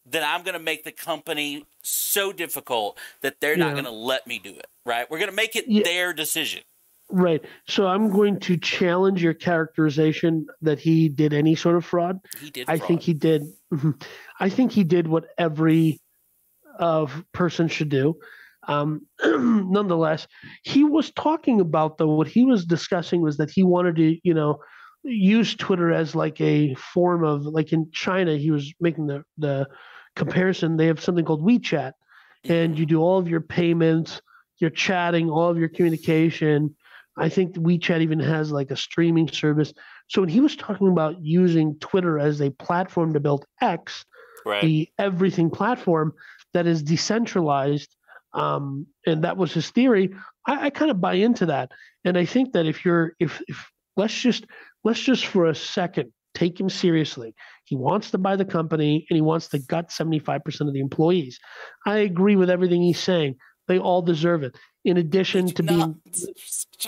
[0.06, 4.28] then I'm going to make the company so difficult that they're not going to let
[4.28, 4.68] me do it.
[4.86, 5.10] Right?
[5.10, 5.84] We're going to make it Yeah.
[5.84, 6.64] their decision.
[7.10, 7.44] Right.
[7.68, 12.20] So I'm going to challenge your characterization that he did any sort of fraud.
[12.40, 12.70] He did.
[12.70, 13.44] I think he did.
[13.72, 14.02] mhm.
[14.40, 16.02] I think he did what every
[16.80, 18.16] uh, person should do.
[18.68, 20.28] Um, nonetheless,
[20.64, 24.34] he was talking about though what he was discussing was that he wanted to, you
[24.34, 24.60] know,
[25.04, 28.36] use Twitter as like a form of like in China.
[28.36, 29.68] He was making the the
[30.16, 30.78] comparison.
[30.78, 31.94] They have something called WeChat,
[32.44, 34.22] and you do all of your payments,
[34.58, 36.76] your chatting, all of your communication.
[37.18, 39.74] I think WeChat even has like a streaming service.
[40.08, 44.06] So when he was talking about using Twitter as a platform to build X,
[44.46, 44.62] right.
[44.62, 46.14] the everything platform
[46.54, 47.96] that is decentralized,
[48.34, 50.14] um, and that was his theory.
[50.46, 51.72] I, I kind of buy into that,
[52.04, 54.46] and I think that if you're if if let's just
[54.84, 57.34] let's just for a second take him seriously.
[57.64, 61.40] He wants to buy the company and he wants to gut 75% of the employees.
[61.88, 63.36] I agree with everything he's saying.
[63.68, 64.56] They all deserve it.
[64.86, 66.00] In addition to being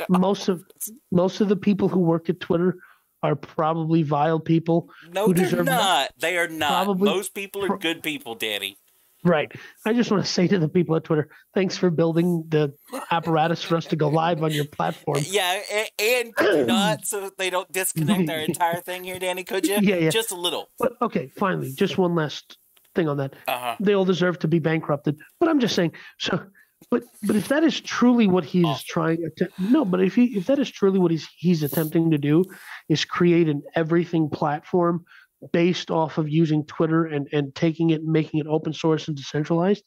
[0.07, 0.63] most of
[1.12, 2.77] most of the people who work at Twitter
[3.23, 4.89] are probably vile people.
[5.12, 6.12] no, who they're not.
[6.19, 6.86] They are not.
[6.86, 8.77] Probably- Most people are good people, Danny.
[9.23, 9.51] Right.
[9.83, 12.73] I just want to say to the people at Twitter, thanks for building the
[13.12, 15.21] apparatus for us to go live on your platform.
[15.27, 15.60] Yeah,
[15.99, 19.43] and, and not, so they don't disconnect our entire thing here, Danny?
[19.43, 19.79] Could you?
[19.81, 20.10] Yeah, yeah.
[20.12, 20.69] Just a little.
[20.77, 22.57] But okay, finally, just one last
[22.93, 23.33] thing on that.
[23.47, 23.75] Uh huh.
[23.79, 25.19] They all deserve to be bankrupted.
[25.39, 26.45] But I'm just saying, so
[26.91, 28.77] but but if that is truly what he's Oh.
[28.87, 32.17] trying to no, but if he if that is truly what he's he's attempting to
[32.17, 32.43] do
[32.89, 35.03] is create an everything platform
[35.51, 39.17] based off of using Twitter and and taking it and making it open source and
[39.17, 39.83] decentralized,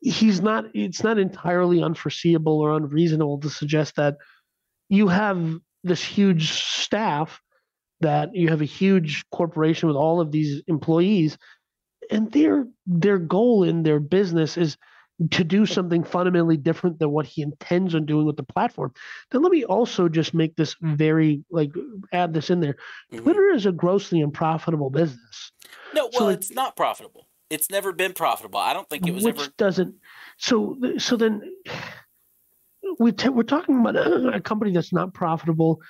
[0.00, 4.16] he's not it's not entirely unforeseeable or unreasonable to suggest that
[4.88, 7.40] you have this huge staff
[8.00, 11.38] that you have a huge corporation with all of these employees
[12.10, 14.76] and their their goal in their business is
[15.30, 18.92] to do something fundamentally different than what he intends on doing with the platform.
[19.30, 21.70] Then let me also just make this very like
[22.12, 22.76] add this in there.
[23.12, 23.22] Mm-hmm.
[23.22, 25.52] Twitter is a grossly unprofitable business.
[25.94, 27.28] No, well, So, like- it's not profitable.
[27.50, 28.58] It's never been profitable.
[28.58, 29.32] I don't think it was ever.
[29.36, 29.52] which ever.
[29.58, 29.94] doesn't
[30.38, 31.42] so so then
[32.98, 35.80] we t- we're talking about a, a company that's not profitable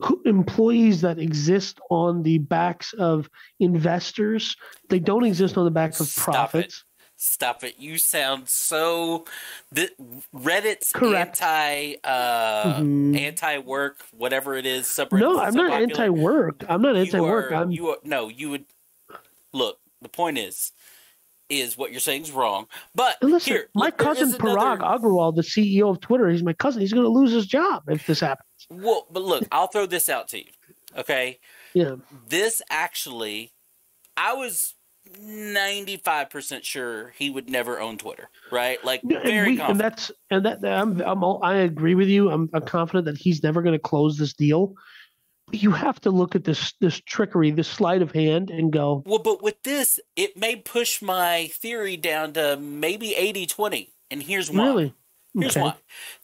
[0.00, 4.54] who, employees that exist on the backs of investors
[4.90, 6.74] they don't exist on the back of Stop it.
[7.20, 7.74] Stop it!
[7.80, 9.24] You sound so.
[9.72, 9.90] The,
[10.32, 11.42] Reddit's Correct.
[11.42, 13.18] anti uh, Mhm.
[13.18, 14.86] anti work, whatever it is.
[14.86, 18.28] Subreddit no i'm so not anti-work i'm not anti-work are- i'm You are no.
[18.28, 18.66] You would
[19.52, 19.80] look.
[20.00, 20.70] The point is,
[21.48, 22.68] is what you're saying is wrong.
[22.94, 26.44] But listen, here, my look, cousin is another- Parag Agrawal, the CEO of Twitter, he's
[26.44, 26.80] my cousin.
[26.82, 28.46] He's going to lose his job if this happens.
[28.70, 30.50] Well, but look, I'll throw this out to you.
[30.96, 31.40] Okay,
[31.74, 31.96] Yeah,
[32.28, 33.50] this actually,
[34.16, 34.74] I was
[35.20, 38.28] ninety five percent sure he would never own Twitter.
[38.50, 42.08] Right, like Yeah, very we, and that's and that I'm, I'm all, I agree with
[42.08, 42.30] you.
[42.30, 44.74] I'm, I'm confident that he's never going to close this deal.
[45.46, 49.02] But you have to look at this this trickery, this sleight of hand, and go,
[49.06, 53.88] Well, but with this, it may push my theory down to maybe 80-20.
[54.10, 54.64] and here's why.
[54.66, 54.94] really?
[55.34, 55.62] Here's Okay.
[55.64, 55.74] why.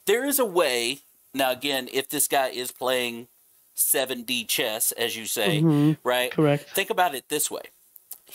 [0.05, 0.99] There is a way.
[1.33, 3.27] Now, again, if this guy is playing
[3.75, 6.31] 7D chess, as you say, Mhm, right?
[6.31, 6.69] Correct.
[6.69, 7.63] Think about it this way.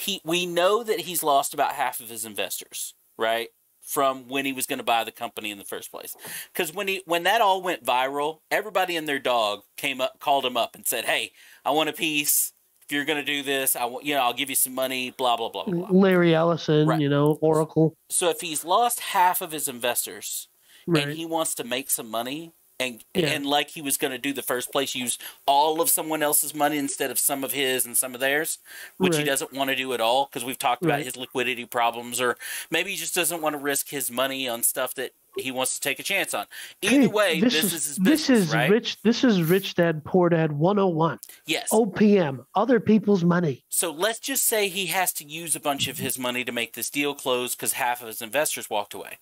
[0.01, 3.49] He, we know that he's lost about half of his investors, right?
[3.83, 6.15] From when he was going to buy the company in the first place.
[6.53, 10.45] Because when he when that all went viral, everybody and their dog came up, called
[10.45, 11.33] him up, and said, "Hey,
[11.65, 12.53] I want a piece.
[12.83, 15.11] If you're going to do this, I want, you know, I'll give you some money."
[15.17, 15.89] Blah blah blah blah.
[15.91, 17.01] Larry Ellison, Right.
[17.01, 17.95] you know, Oracle.
[18.11, 20.49] So if he's lost half of his investors,
[20.87, 23.29] and he wants to make some money and Yeah.
[23.29, 26.55] and like he was going to do the first place use all of someone else's
[26.55, 28.59] money instead of some of his and some of theirs
[28.97, 32.21] which he doesn't want to do at all because we've talked about his liquidity problems
[32.21, 32.37] or
[32.71, 35.81] maybe he just doesn't want to risk his money on stuff that he wants to
[35.81, 36.47] take a chance on
[36.83, 39.01] either Hey, way this, is, his business this is right rich.
[39.03, 41.21] This is rich dad poor dad 101.
[41.47, 43.65] yes OPM, other people's money.
[43.69, 46.75] So let's just say he has to use a bunch of his money to make
[46.75, 49.19] this deal close because half of his investors walked away.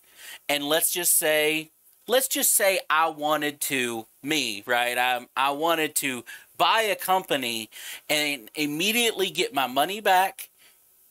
[0.49, 1.69] And let's just say,
[2.09, 4.97] let's just say I wanted to, me, right?
[4.97, 6.25] I, I wanted to
[6.57, 7.69] buy a company
[8.09, 10.49] and immediately get my money back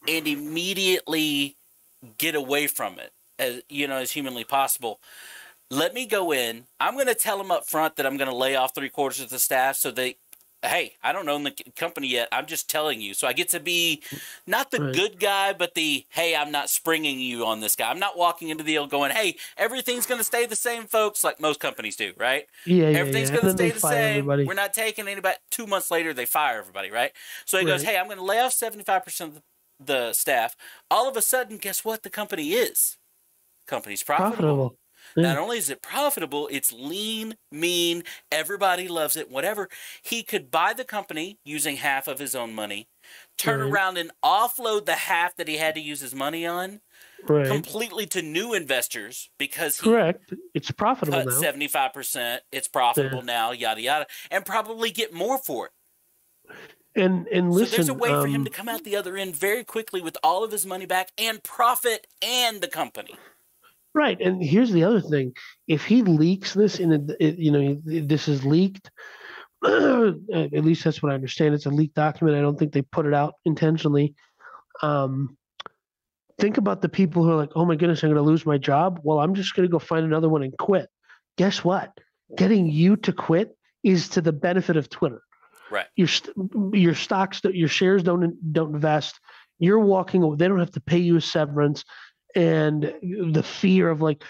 [0.06, 1.56] and immediately
[2.18, 5.00] get away from it as you know as humanly possible
[5.70, 8.36] let me go in i'm going to tell them up front that i'm going to
[8.36, 10.16] lay off three quarters of the staff so they
[10.62, 12.28] hey, I don't own the company yet.
[12.32, 13.14] I'm just telling you.
[13.14, 14.02] So I get to be
[14.46, 14.94] not the Right.
[14.94, 17.90] good guy, but the hey, I'm not springing you on this guy.
[17.90, 21.22] I'm not walking into the deal going, hey, everything's going to stay the same, folks,
[21.22, 22.46] like most companies do, right?
[22.66, 23.36] Yeah, yeah, Everything's yeah.
[23.36, 24.18] going to stay the same.
[24.18, 24.44] everybody.
[24.46, 25.36] We're not taking anybody.
[25.50, 27.12] Two months later, they fire everybody, right?
[27.44, 29.42] So he goes, hey, I'm going to lay off 75% of the,
[29.80, 30.56] the staff.
[30.90, 32.96] All of a sudden, guess what the company is?
[33.66, 34.36] Company's profitable.
[34.36, 34.76] Profitable.
[35.16, 35.22] Yeah.
[35.34, 39.68] Not only is it profitable, it's lean, mean, everybody loves it, whatever.
[40.02, 42.88] He could buy the company using half of his own money,
[43.36, 43.70] turn Right.
[43.70, 46.80] around and offload the half that he had to use his money on
[47.24, 47.46] Right.
[47.46, 50.32] completely to new investors because Correct.
[50.54, 51.40] It's profitable now.
[51.40, 53.24] 75%, it's profitable Yeah.
[53.24, 55.72] now, yada yada, and probably get more for it.
[56.94, 59.16] And and listen, so there's a way for him um, to come out the other
[59.16, 63.14] end very quickly with all of his money back and profit and the company.
[63.94, 65.34] Right, and here's the other thing:
[65.66, 68.90] if he leaks this, and you know this is leaked,
[69.64, 71.54] at least that's what I understand.
[71.54, 72.36] It's a leaked document.
[72.36, 74.14] I don't think they put it out intentionally.
[74.82, 75.36] Um,
[76.38, 78.58] think about the people who are like, "Oh my goodness, I'm going to lose my
[78.58, 80.88] job." Well, I'm just going to go find another one and quit.
[81.36, 81.92] Guess what?
[82.36, 85.22] Getting you to quit is to the benefit of Twitter.
[85.70, 85.86] Right.
[85.96, 86.36] Your st-
[86.72, 89.18] your stocks, your shares don't don't invest.
[89.58, 90.36] You're walking away.
[90.36, 91.84] They don't have to pay you a severance
[92.34, 92.94] and
[93.32, 94.22] the fear of like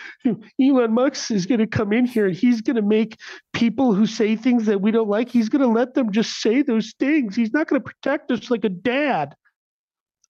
[0.60, 3.18] Elon Musk is going to come in here and he's going to make
[3.52, 5.28] people who say things that we don't like.
[5.28, 7.34] He's going to let them just say those things.
[7.34, 9.34] He's not going to protect us like a dad.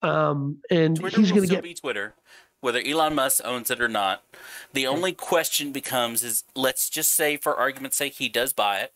[0.03, 2.15] Um, and Twitter he's going to get be Twitter,
[2.61, 4.23] whether Elon Musk owns it or not.
[4.73, 8.93] The only question becomes is let's just say, for argument's sake, he does buy it,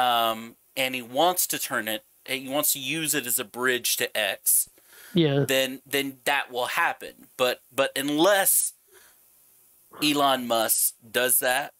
[0.00, 2.04] um, and he wants to turn it.
[2.26, 4.68] He wants to use it as a bridge to X.
[5.14, 7.28] yeah, Then, then that will happen.
[7.36, 8.72] But, but unless
[10.02, 11.72] Elon Musk does that,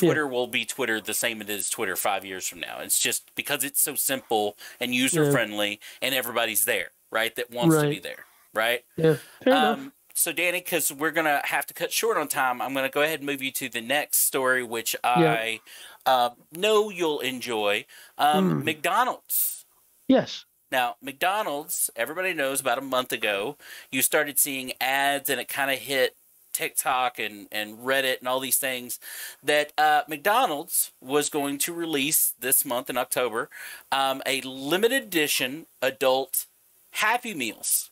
[0.00, 0.08] Yeah.
[0.08, 2.80] Twitter will be Twitter the same it is Twitter five years from now.
[2.80, 7.34] It's just because it's so simple and user friendly, and everybody's there, right?
[7.36, 8.84] That wants to be there, right?
[8.96, 9.78] yeah, fair enough.
[9.78, 13.02] Um, so, Danny, because we're gonna have to cut short on time, I'm gonna go
[13.02, 15.60] ahead and move you to the next story, which I
[16.06, 17.84] uh, know you'll enjoy.
[18.16, 18.64] Um, Mm.
[18.64, 19.66] McDonald's.
[20.08, 23.56] Yes, Now, McDonald's, everybody knows about a month ago,
[23.90, 26.16] you started seeing ads, and it kind of hit
[26.52, 28.98] TikTok and, and Reddit and all these things
[29.42, 33.50] that uh, McDonald's was going to release this month in October
[33.92, 36.46] um, a limited edition adult
[36.92, 37.90] Happy Meals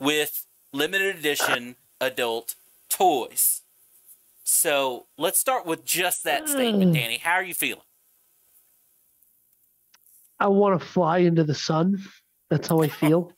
[0.00, 2.54] with limited edition adult
[2.88, 3.60] toys.
[4.42, 6.94] So let's start with just that statement, Mm.
[6.94, 7.18] Danny.
[7.18, 7.82] How are you feeling?
[10.40, 11.98] I want to fly into the sun.
[12.50, 13.32] That's how I feel.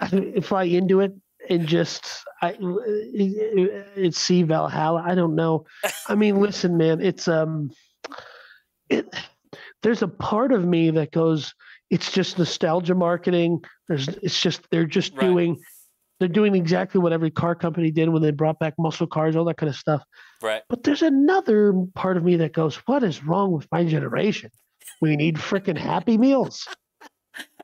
[0.00, 1.12] I fly into it
[1.48, 5.02] and just I it's see Valhalla.
[5.06, 5.66] I don't know.
[6.08, 7.70] I mean, listen, man, it's um
[8.88, 9.14] it
[9.82, 11.54] there's a part of me that goes,
[11.90, 13.60] it's just nostalgia marketing.
[13.88, 15.20] There's it's just they're just Right.
[15.28, 15.60] doing
[16.20, 19.44] they're doing exactly what every car company did when they brought back muscle cars, all
[19.46, 20.02] that kind of stuff.
[20.42, 20.62] right.
[20.68, 24.50] But there's another part of me that goes, What is wrong with my generation?
[25.00, 26.66] We need freaking happy meals.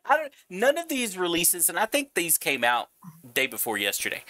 [0.07, 0.33] I don't.
[0.49, 2.89] None of these releases, and I think these came out
[3.35, 4.23] day before yesterday.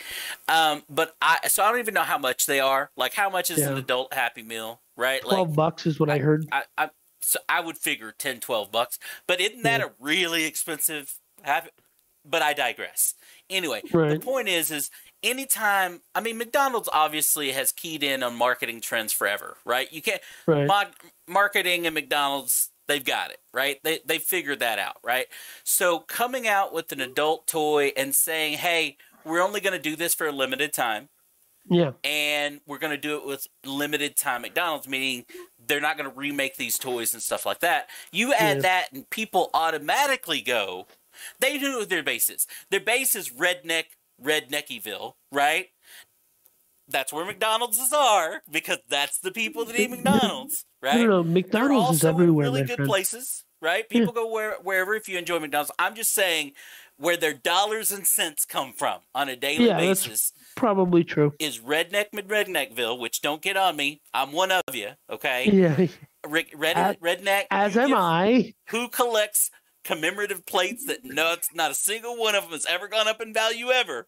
[0.48, 2.90] Um, but I so I don't even know how much they are.
[2.96, 5.22] Like how much is an adult Happy Meal, right?
[5.22, 6.46] Twelve Like bucks is what I heard.
[6.53, 6.90] I, I
[7.22, 8.98] so I would figure 10, 12 bucks.
[9.26, 9.87] But isn't that Yeah.
[9.87, 11.70] a really expensive Happy?
[12.24, 13.14] But I digress.
[13.48, 14.90] Anyway, the point is, is
[15.22, 16.03] anytime.
[16.14, 19.90] I mean, McDonald's obviously has keyed in on marketing trends forever, right?
[19.92, 20.66] You can't Right.
[20.66, 20.94] Mod-
[21.26, 23.79] marketing and McDonald's, they've got it, right?
[23.85, 25.26] They they figured that out, right?
[25.64, 29.96] So coming out with an adult toy and saying, "Hey, we're only going to do
[29.96, 31.09] this for a limited time,
[31.68, 31.92] Yeah.
[32.05, 35.24] and we're going to do it with limited time McDonald's," meaning
[35.64, 37.88] they're not going to remake these toys and stuff like that.
[38.11, 38.62] You add Yeah.
[38.62, 40.86] that, and people automatically go.
[41.38, 42.47] They know their bases.
[42.70, 43.84] Their base is redneck,
[44.22, 45.68] redneckyville, right?
[46.91, 50.97] That's where McDonald's are because that's the people that eat McDonald's, right?
[50.97, 51.24] No, no, no.
[51.24, 52.88] McDonald's is everywhere, really good friend.
[52.88, 53.88] places, right?
[53.88, 55.70] People go where, wherever if you enjoy McDonald's.
[55.78, 56.53] I'm just saying
[56.97, 61.32] where their dollars and cents come from on a daily Yeah, that's- basis Probably true.
[61.38, 64.03] is redneck mid redneckville, which don't get on me.
[64.12, 65.49] I'm one of you, okay?
[65.51, 65.86] Yeah.
[66.28, 67.45] Rick, red, As- redneck.
[67.51, 68.53] As am I.
[68.68, 69.51] Who collects
[69.84, 73.22] commemorative plates that no, it's not a single one of them has ever gone up
[73.22, 74.07] in value ever?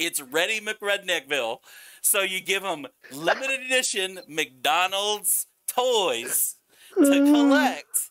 [0.00, 1.58] It's Reddy McRedneckville.
[2.04, 6.56] So you give them limited edition McDonald's toys
[6.94, 7.32] to mm.
[7.32, 8.10] collect.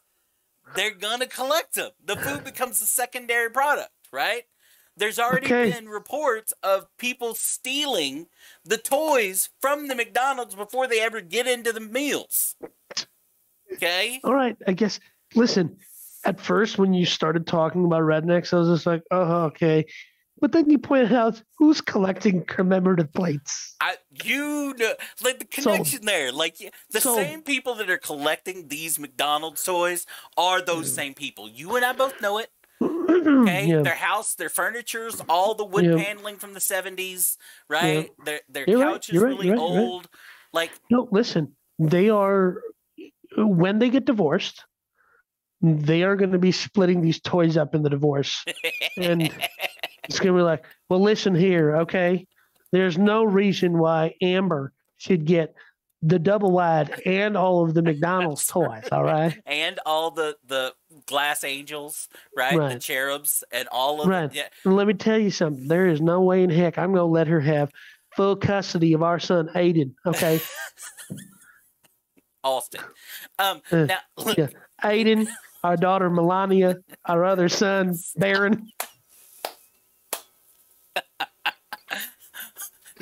[0.76, 1.92] They're gonna collect them.
[2.04, 4.44] The food becomes a secondary product, right?
[4.98, 5.72] There's already Okay.
[5.72, 8.28] been reports of people stealing
[8.66, 12.56] the toys from the McDonald's before they ever get into the meals.
[13.74, 14.20] Okay?
[14.24, 14.58] All right.
[14.68, 15.00] I guess
[15.36, 15.78] listen,
[16.26, 19.86] at first when you started talking about rednecks, I was just like, oh, okay.
[20.44, 23.78] But then you pointed out who's collecting commemorative plates.
[23.80, 26.58] I you know like the connection there, like
[26.92, 27.16] the Sold.
[27.18, 31.48] same people that are collecting these McDonald's toys are those same people.
[31.48, 32.50] You and I both know it.
[32.82, 33.84] Okay, yeah.
[33.84, 35.96] their house, their furniture's all the wood Yeah.
[35.96, 37.38] paneling from the seventies,
[37.70, 38.10] right?
[38.26, 39.88] Their their You're right, couch is you're really right, you're right.
[39.88, 40.10] old.
[40.52, 42.62] Like No, listen, they are
[43.38, 44.66] when they get divorced,
[45.62, 48.44] they are going to be splitting these toys up in the divorce,
[48.98, 49.34] and
[50.04, 52.28] it's going to be like, well, listen here, okay?
[52.72, 55.54] There's no reason why Amber should get
[56.06, 58.84] the double wide and all of the McDonald's toys.
[58.92, 60.74] All right, and all the the
[61.06, 62.58] glass angels, right?
[62.74, 64.34] The cherubs and all of Right.
[64.34, 64.48] Yeah.
[64.66, 65.68] let me tell you something.
[65.68, 67.72] There is no way in heck I'm going to let her have
[68.16, 69.94] full custody of our son Aiden.
[70.06, 70.42] Okay,
[72.44, 72.82] Austin.
[73.40, 74.48] Um Uh, now look, yeah.
[74.84, 75.28] Aiden,
[75.64, 78.70] our daughter Melania, our other son Baron.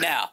[0.02, 0.32] Now,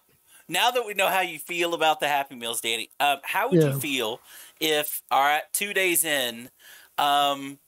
[0.48, 3.60] now that we know how you feel about the Happy Meals, Danny, um, how would
[3.60, 3.74] Yeah.
[3.74, 4.20] you feel
[4.60, 6.50] if, all right, two days in,
[6.96, 7.58] um,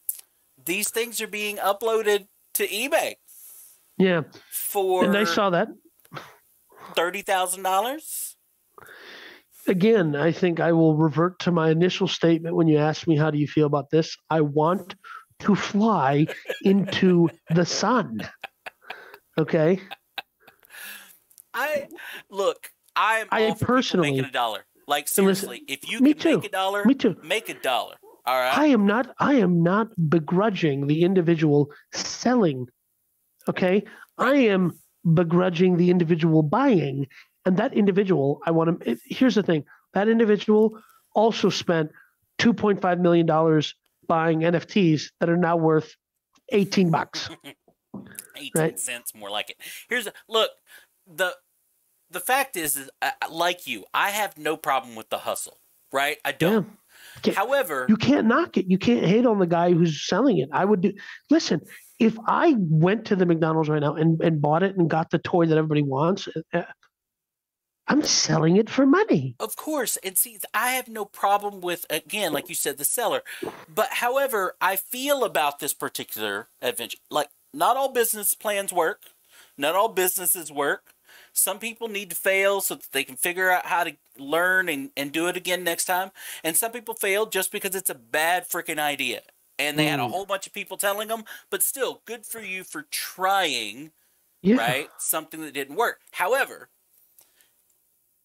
[0.64, 3.14] these things are being uploaded to eBay
[3.98, 5.68] Yeah, for and I saw that.
[6.94, 8.36] thirty thousand dollars?
[9.66, 13.30] again, I think I will revert to my initial statement when you asked me, How
[13.30, 14.16] do you feel about this?
[14.28, 14.96] I want
[15.40, 16.26] to fly
[16.64, 18.20] into the sun.
[19.38, 19.80] Okay.
[21.54, 21.88] I
[22.30, 22.70] look.
[22.96, 24.64] I am I personally- making a dollar.
[24.86, 27.16] Like seriously, if you me can make a dollar, Me too.
[27.22, 27.94] make a dollar.
[28.26, 28.56] All right.
[28.58, 32.66] I am not I am not begrudging the individual selling.
[33.48, 33.84] Okay.
[34.18, 34.78] I am
[35.14, 37.06] begrudging the individual buying.
[37.46, 39.64] And that individual, I want to here's the thing.
[39.94, 40.78] That individual
[41.14, 41.90] also spent
[42.38, 43.26] $2.5 million
[44.08, 45.94] buying NFTs that are now worth
[46.50, 47.30] 18 bucks.
[48.36, 48.78] 18 Right.
[48.78, 49.56] cents more like it
[49.88, 50.50] here's a, look
[51.14, 51.34] the
[52.10, 55.58] the fact is, is uh, like you i have no problem with the hustle
[55.92, 56.68] right i don't
[57.18, 57.32] Okay.
[57.32, 58.66] however You can't knock it.
[58.68, 60.48] You can't hate on the guy who's selling it.
[60.52, 60.92] I would do
[61.30, 61.60] listen,
[61.98, 65.18] if I went to the McDonald's right now and, and bought it and got the
[65.18, 66.62] toy that everybody wants, uh,
[67.88, 69.34] I'm selling it for money.
[69.40, 73.22] of course and see i have no problem with again like you said the seller
[73.72, 79.02] but however i feel about this particular adventure like not all business plans work
[79.58, 80.94] not all businesses work
[81.32, 84.90] some people need to fail so that they can figure out how to learn and,
[84.96, 86.10] and do it again next time
[86.44, 89.22] and some people fail just because it's a bad freaking idea
[89.58, 90.10] and they had a Mm.
[90.10, 93.92] whole bunch of people telling them but still good for you for trying
[94.42, 94.56] Yeah.
[94.56, 94.88] right?
[94.98, 96.00] Something that didn't work.
[96.12, 96.68] However,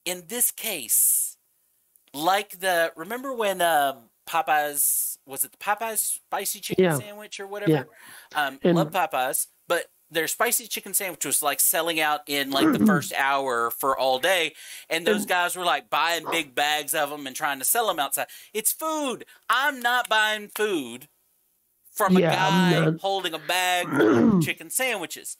[0.06, 1.38] in this case,
[2.14, 6.98] like the remember when um, Popeyes was it the Popeyes spicy chicken Yeah.
[6.98, 7.88] sandwich or whatever?
[8.36, 9.48] Um, And- love Popeyes,
[10.12, 12.86] their spicy chicken sandwich was like selling out in like the mm-hmm.
[12.86, 14.54] first hour for all day,
[14.90, 18.00] and those guys were like buying big bags of them and trying to sell them
[18.00, 18.28] outside.
[18.54, 19.26] It's food.
[19.50, 21.08] I'm not buying food
[21.92, 25.38] from a Yeah, guy holding a bag of chicken sandwiches.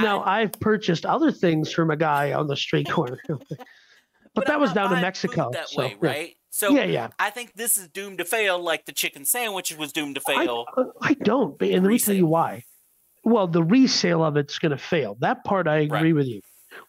[0.00, 3.18] Now I've purchased other things from a guy on the street corner.
[3.28, 5.50] but, that I'm was down in Mexico.
[5.52, 6.08] that so, way, yeah.
[6.08, 6.36] right?
[6.50, 7.08] So Yeah, yeah.
[7.18, 10.64] I think this is doomed to fail, like the chicken sandwich was doomed to fail.
[10.76, 12.64] Uh, I don't, but- and let me tell you why.
[13.24, 15.16] Well, the resale of it's going to fail.
[15.20, 16.14] That part I agree Right.
[16.14, 16.40] with you.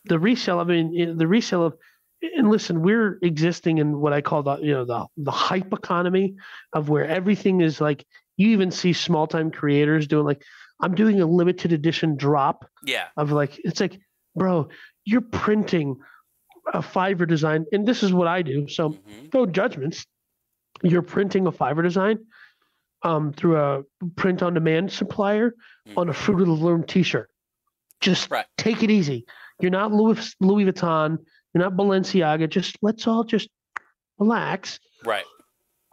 [0.05, 1.77] The resale, I mean, the resale of,
[2.37, 6.35] and listen, we're existing in what I call the, you know, the the hype economy
[6.73, 8.05] of where everything is like.
[8.37, 10.41] You even see small time creators doing like,
[10.81, 13.99] I'm doing a limited edition drop yeah, of like, it's like,
[14.35, 14.69] bro,
[15.05, 15.97] you're printing
[16.73, 18.67] a Fiverr design, and this is what I do.
[18.67, 20.05] So mhm, no judgments.
[20.81, 22.25] You're printing a Fiverr design
[23.03, 23.83] um, through a
[24.15, 25.53] print on demand supplier
[25.87, 25.97] Mm.
[25.97, 27.29] on a Fruit of the Loom T-shirt.
[27.99, 28.45] Just Right.
[28.57, 29.25] take it easy.
[29.59, 31.17] You're not Louis Louis Vuitton.
[31.53, 32.49] You're not Balenciaga.
[32.49, 33.49] Just let's all just
[34.17, 34.79] relax.
[35.05, 35.25] right.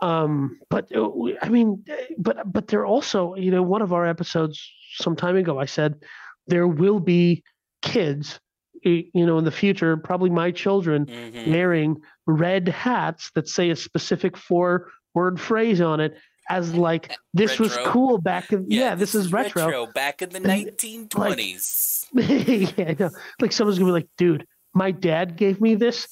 [0.02, 1.10] Um, but uh,
[1.42, 1.84] I mean,
[2.16, 4.58] but but they're also, you know, one of our episodes
[4.94, 6.00] some time ago, I said
[6.46, 7.42] there will be
[7.82, 8.40] kids,
[8.82, 11.96] you know, in the future, probably my children, hmm wearing
[12.26, 16.16] red hats that say a specific four word phrase on it
[16.50, 20.76] as like this was cool back in yeah, this, is retro, back in the And,
[20.76, 22.06] 1920s.
[22.78, 23.10] yeah, I know.
[23.40, 26.08] like someone's gonna be like dude my dad gave me this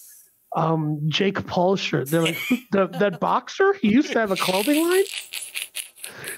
[0.57, 2.09] um jake paul shirt.
[2.09, 2.39] They're like
[2.72, 3.74] the, that boxer?
[3.74, 5.05] He used to have a clothing line?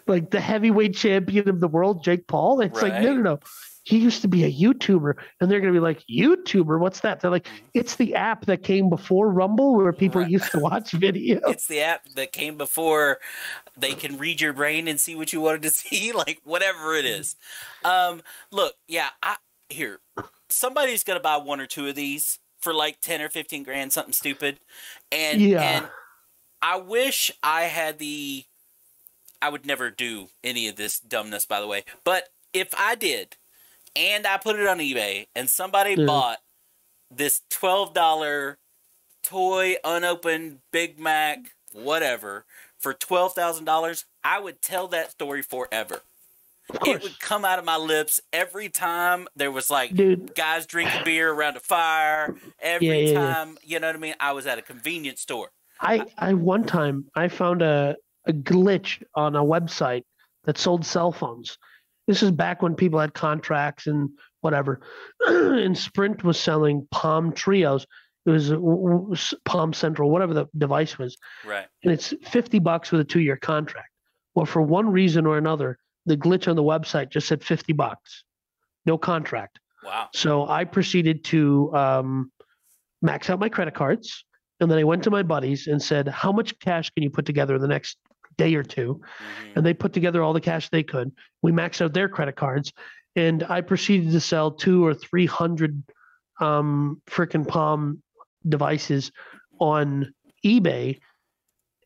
[0.07, 2.61] Like the heavyweight champion of the world jake paul?
[2.61, 3.39] It's like no no no
[3.91, 5.15] he used to be a YouTuber.
[5.41, 6.79] And they're going to be like, YouTuber?
[6.79, 7.21] What's that?
[7.21, 7.67] They're like, Mm-hmm.
[7.75, 10.31] it's the app that came before Rumble where people Right.
[10.31, 11.41] used to watch video.
[11.49, 13.19] It's the app that came before
[13.77, 17.05] they can read your brain and see what you wanted to see, like whatever it
[17.05, 17.37] is.
[17.85, 19.37] Um, look, yeah, I
[19.69, 20.01] here
[20.49, 24.13] somebody's gonna buy one or two of these for like ten or fifteen grand, something
[24.13, 24.61] stupid,
[25.11, 25.63] and Yeah.
[25.63, 25.89] and
[26.63, 28.45] I wish I had the.
[29.43, 31.85] I would never do any of this dumbness, by the way.
[32.05, 33.37] But if I did,
[33.97, 36.07] and I put it on eBay, and somebody Yeah.
[36.07, 36.39] bought
[37.11, 38.59] this twelve dollar
[39.23, 42.45] toy unopened Big Mac, whatever,
[42.79, 46.03] for twelve thousand dollars, I would tell that story forever.
[46.87, 51.03] It would come out of my lips every time there was like Dude, guys drinking
[51.05, 52.37] beer around a fire.
[52.61, 53.35] Every Yeah, yeah, yeah.
[53.35, 54.15] time, you know what I mean?
[54.21, 55.51] I was at a convenience store.
[55.81, 60.05] I, I one time I found a, a glitch on a website
[60.45, 61.59] that sold cell phones.
[62.11, 64.81] This is back when people had contracts and whatever.
[65.29, 67.87] and Sprint was selling Palm Treos.
[68.27, 71.67] It was uh, w- w- s- Palm Centro, whatever the device was, Right.
[71.85, 73.91] and it's fifty bucks with a two year contract.
[74.35, 78.25] Well, for one reason or another, the glitch on the website just said fifty bucks,
[78.87, 79.61] no contract.
[79.85, 80.09] Wow.
[80.13, 82.33] So I proceeded to um,
[83.03, 84.25] max out my credit cards.
[84.59, 87.25] And then I went to my buddies and said, How much cash can you put
[87.25, 87.99] together in the next
[88.37, 89.01] day or two?
[89.01, 89.57] Mhm.
[89.57, 91.13] And they put together all the cash they could.
[91.43, 92.73] We maxed out their credit cards.
[93.17, 95.83] And I proceeded to sell two or 300
[96.41, 98.03] um, freaking Palm
[98.49, 99.11] devices
[99.59, 100.13] on
[100.45, 101.01] eBay.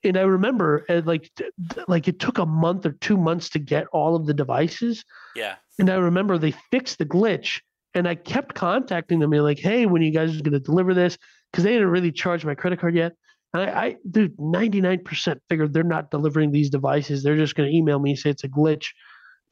[0.04, 3.48] And I remember uh, like th- th- like it took a month or two months
[3.50, 5.04] to get all of the devices.
[5.34, 5.56] Yeah.
[5.78, 7.60] And I remember they fixed the glitch,
[7.94, 10.94] and I kept contacting them, and like, "Hey, when are you guys going to deliver
[10.94, 11.16] this?"
[11.50, 13.14] Because they didn't really charge my credit card yet.
[13.54, 17.22] And I, I dude, ninety nine percent figured they're not delivering these devices.
[17.22, 18.88] They're just going to email me and say it's a glitch.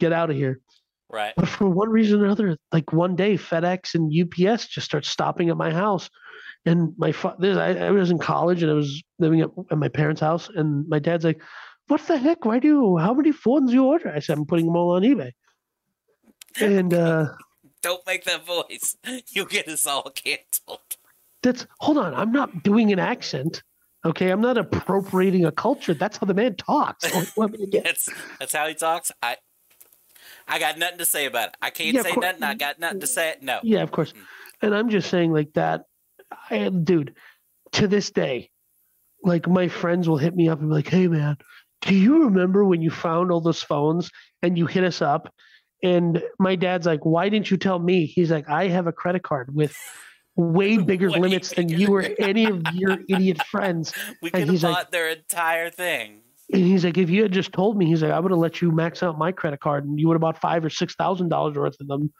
[0.00, 0.60] Get out of here.
[1.08, 1.32] Right.
[1.36, 5.50] But for one reason or another, like one day, FedEx and UPS just start stopping
[5.50, 6.10] at my house.
[6.64, 9.78] And my fa- this, I, I was in college and I was living at, at
[9.78, 11.42] my parents' house, and my dad's like,
[11.88, 12.44] "What the heck?
[12.44, 12.96] Why do you?
[12.98, 15.32] How many phones do you order?" I said, "I'm putting them all on eBay."
[16.60, 17.26] And uh,
[17.82, 18.96] Don't make that voice.
[19.30, 20.96] You'll get us all canceled.
[21.42, 22.14] that's hold on.
[22.14, 23.62] I'm not doing an accent.
[24.04, 25.94] Okay, I'm not appropriating a culture.
[25.94, 27.04] That's how the man talks.
[27.36, 29.12] Let me get- That's that's how he talks.
[29.22, 29.36] I
[30.48, 31.56] I got nothing to say about it.
[31.62, 32.24] I can't Yeah, say course.
[32.24, 32.42] nothing.
[32.42, 33.36] I got nothing to say.
[33.40, 33.60] No.
[33.62, 34.12] Yeah, of course.
[34.12, 34.18] Mm.
[34.62, 35.82] And I'm just saying, like that,
[36.50, 37.14] I, dude,
[37.72, 38.50] to this day,
[39.22, 41.36] like my friends will hit me up and be like, hey, man,
[41.82, 44.10] do you remember when you found all those phones
[44.42, 45.32] and you hit us up?
[45.82, 48.06] And my dad's like, why didn't you tell me?
[48.06, 49.76] He's like, I have a credit card with
[50.36, 53.92] way bigger Way limits than you or any of your idiot friends.
[54.22, 56.20] We could have bought like- their entire thing.
[56.52, 58.60] And he's like, if you had just told me, he's like, I would have let
[58.60, 61.30] you max out my credit card and you would have bought five or six thousand
[61.30, 62.12] dollars worth of them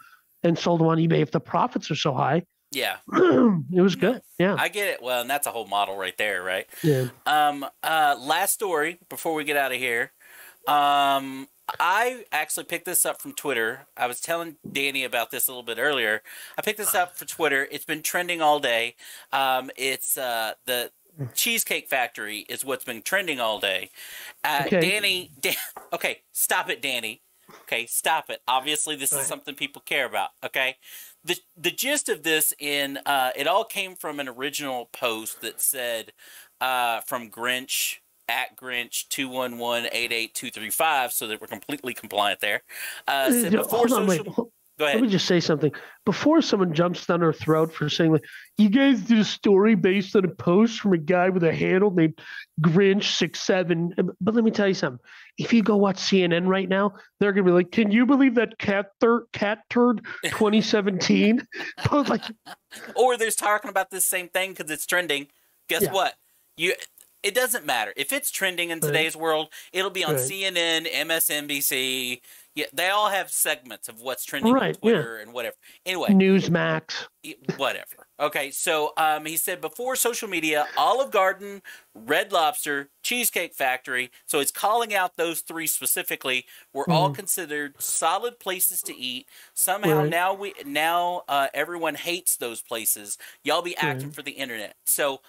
[0.43, 1.21] and sold them on eBay.
[1.21, 4.23] If the profits are so high, Yeah, it was good.
[4.39, 4.57] Yeah.
[4.59, 5.03] I get it.
[5.03, 6.67] Well, and that's a whole model right there, right?
[6.83, 7.09] Yeah.
[7.27, 10.13] Um, uh, last story before we get out of here.
[10.67, 11.47] Um,
[11.81, 13.87] I actually picked this up from Twitter.
[13.97, 16.23] I was telling Danny about this a little bit earlier.
[16.57, 17.67] I picked this up for Twitter.
[17.71, 18.97] It's been trending all day.
[19.33, 20.91] Um, it's uh, the
[21.35, 23.91] Cheesecake Factory is what's been trending all day.
[24.45, 24.81] Uh, Okay.
[24.81, 25.55] Danny, Dan,
[25.93, 27.23] okay, stop it, Danny.
[27.63, 28.41] Okay, stop it.
[28.49, 29.27] Obviously, this is Right.
[29.27, 30.31] something people care about.
[30.45, 30.77] Okay,
[31.25, 35.61] the the gist of this in uh, it all came from an original post that
[35.61, 36.13] said
[36.61, 37.99] uh, from Grinch
[38.29, 42.41] at Grinch two one one eight eight two three five, so that we're completely compliant
[42.41, 42.63] there.
[43.07, 44.19] Uh, before on, wait.
[44.19, 45.71] social, Hold- go Let me just say something.
[46.07, 48.25] Before someone jumps down our throat for saying like,
[48.57, 51.91] you guys did a story based on a post from a guy with a handle
[51.91, 52.19] named
[52.61, 53.95] Grinch six seven.
[54.21, 55.05] But let me tell you something.
[55.39, 58.59] If you go watch CNN right now, they're gonna be like, "Can you believe that
[58.59, 61.47] cat thir- cat turd 2017?"
[61.91, 62.23] But like,
[62.97, 65.29] Or there's talking about this same thing because it's trending.
[65.69, 65.93] Guess Yeah.
[65.93, 66.15] what?
[66.57, 66.75] You.
[67.23, 68.87] It doesn't matter if it's trending in Right.
[68.89, 69.53] today's world.
[69.73, 70.21] It'll be on Right.
[70.25, 72.21] CNN, MSNBC.
[72.55, 74.95] Yeah, they all have segments of what's trending Right, on yeah.
[74.97, 75.57] Twitter and whatever.
[75.87, 77.07] Anyway, Newsmax.
[77.57, 78.09] whatever.
[78.21, 81.63] Okay, so um, he said before social media, Olive Garden,
[81.95, 84.11] Red Lobster, Cheesecake Factory.
[84.27, 86.45] So he's calling out those three specifically.
[86.75, 87.15] Were all Mhm.
[87.15, 89.27] considered solid places to eat.
[89.55, 90.11] Somehow Right.
[90.11, 93.17] now we now uh, everyone hates those places.
[93.45, 94.15] Y'all be acting Right.
[94.15, 94.77] for the internet.
[94.85, 95.23] So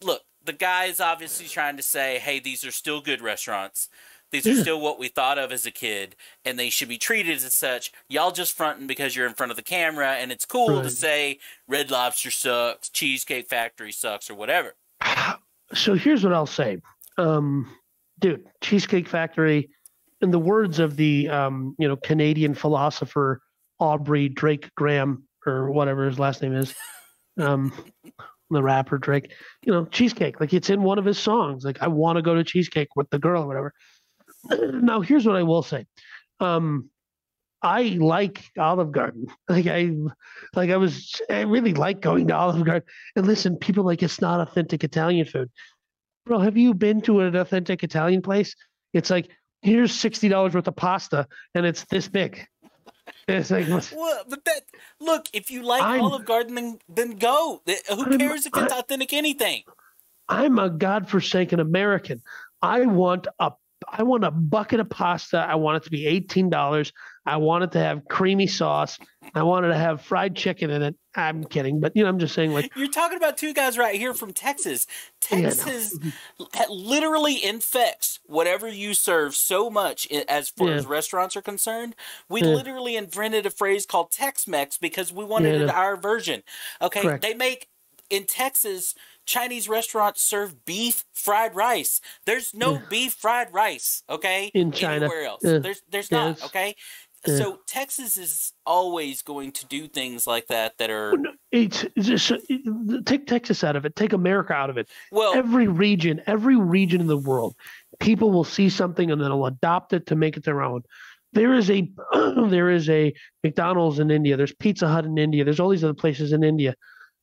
[0.00, 3.88] look, the guy is obviously trying to say, hey, these are still good restaurants.
[4.30, 4.62] These are Yeah.
[4.62, 6.14] still what we thought of as a kid,
[6.44, 7.92] and they should be treated as such.
[8.08, 11.40] Y'all just fronting because you're in front of the camera, and it's cool to say
[11.66, 14.74] Red Lobster sucks, Cheesecake Factory sucks, or whatever.
[15.74, 16.78] So here's what I'll say,
[17.16, 17.68] um,
[18.20, 18.46] dude.
[18.60, 19.70] Cheesecake Factory,
[20.20, 23.40] in the words of the um, you know Canadian philosopher
[23.80, 26.74] Aubrey Drake Graham or whatever his last name is,
[27.38, 27.72] um,
[28.50, 29.32] the rapper Drake.
[29.64, 30.40] You know, cheesecake.
[30.40, 31.64] Like it's in one of his songs.
[31.64, 33.74] Like I want to go to cheesecake with the girl or whatever.
[34.82, 35.86] Now here's what I will say.
[36.40, 36.90] Um,
[37.62, 39.26] I like Olive Garden.
[39.48, 39.92] Like I,
[40.54, 42.88] like I was, I really like going to Olive Garden.
[43.16, 45.50] And listen, people like it's not authentic Italian food.
[46.24, 48.54] Bro, have you been to an authentic Italian place?
[48.94, 49.28] It's like
[49.62, 52.46] here's sixty dollars worth of pasta, and it's this big.
[53.28, 54.62] It's like well, but that
[55.00, 55.26] look.
[55.32, 57.62] If you like I'm- Olive Garden, then then go.
[57.66, 59.62] Who I'm- cares if it's I- authentic anything?
[60.28, 62.22] I'm a godforsaken American.
[62.62, 63.52] I want a
[63.88, 65.38] I want a bucket of pasta.
[65.38, 66.92] I want it to be eighteen dollars.
[67.26, 68.98] I wanted to have creamy sauce.
[69.34, 70.96] I wanted to have fried chicken in it.
[71.14, 73.96] I'm kidding, but you know, I'm just saying, like, You're talking about two guys right
[73.96, 74.86] here from Texas.
[75.30, 75.98] Yeah, Texas
[76.68, 80.74] literally infects whatever you serve so much as far Yeah.
[80.74, 81.94] as restaurants are concerned.
[82.28, 82.48] We Yeah.
[82.48, 86.42] literally invented a phrase called Tex-Mex because we wanted Yeah, it our version.
[86.80, 87.22] Okay, Correct.
[87.22, 87.68] they make
[88.08, 88.94] in Texas
[89.24, 92.00] Chinese restaurants serve beef fried rice.
[92.24, 92.80] There's no Yeah.
[92.88, 94.50] beef fried rice, okay?
[94.54, 95.04] In China.
[95.04, 95.42] Anywhere else.
[95.44, 95.58] Yeah.
[95.58, 96.74] There's there's Yeah, not, okay?
[97.26, 101.12] So Texas is always going to do things like that that oh, are
[101.52, 102.32] it's, it's just
[103.04, 104.88] take Texas out of it, take America out of it.
[105.12, 107.54] well Every region, every region in the world,
[107.98, 110.82] people will see something and then they'll adopt it to make it their own.
[111.32, 111.90] There is a
[112.48, 113.12] there is a
[113.44, 114.36] McDonald's in India.
[114.36, 115.44] There's Pizza Hut in India.
[115.44, 116.74] There's all these other places in India.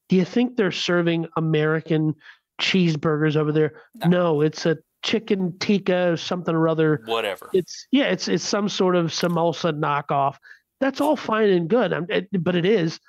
[0.09, 2.13] Do you think they're serving American
[2.61, 3.81] cheeseburgers over there?
[3.95, 4.07] No.
[4.07, 4.77] No, it's a
[5.07, 7.01] chicken tikka something or other.
[7.05, 7.49] whatever.
[7.53, 10.35] It's yeah, it's it's some sort of samosa knockoff.
[10.81, 12.99] That's all fine and good, I'm, it, but it is.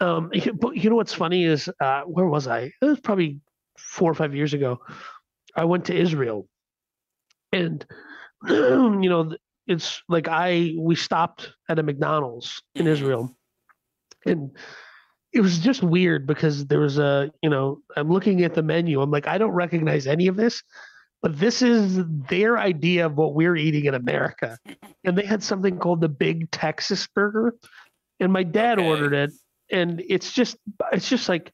[0.00, 2.70] Um, you- but you know what's funny is uh, where was I?
[2.82, 3.40] It was probably
[3.78, 4.78] four or five years ago.
[5.56, 6.46] I went to Israel,
[7.52, 7.84] and
[8.48, 9.34] you know
[9.66, 12.90] it's like I we stopped at a McDonald's in Mhm.
[12.90, 13.36] Israel,
[14.26, 14.50] and
[15.32, 19.00] it was just weird because there was a you know I'm looking at the menu.
[19.00, 20.62] I'm like I don't recognize any of this,
[21.22, 24.56] but this is their idea of what we're eating in America,
[25.04, 27.54] and they had something called the Big Texas Burger,
[28.20, 28.86] and my dad Okay.
[28.88, 29.30] ordered it,
[29.70, 30.56] and it's just
[30.92, 31.52] it's just like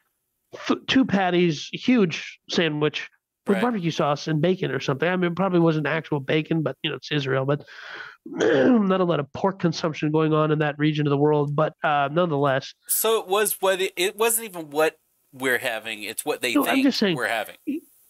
[0.86, 3.08] two patties, huge sandwich
[3.46, 3.60] with Right.
[3.62, 5.08] barbecue sauce and bacon or something.
[5.08, 7.44] I mean, it probably wasn't actual bacon, but you know, it's Israel.
[7.44, 7.64] But
[8.26, 11.54] not a lot of pork consumption going on in that region of the world.
[11.54, 14.96] But uh, nonetheless, So it was what it, it wasn't even what
[15.32, 16.04] we're having.
[16.04, 17.56] It's what they No, I'm think just saying- we're having.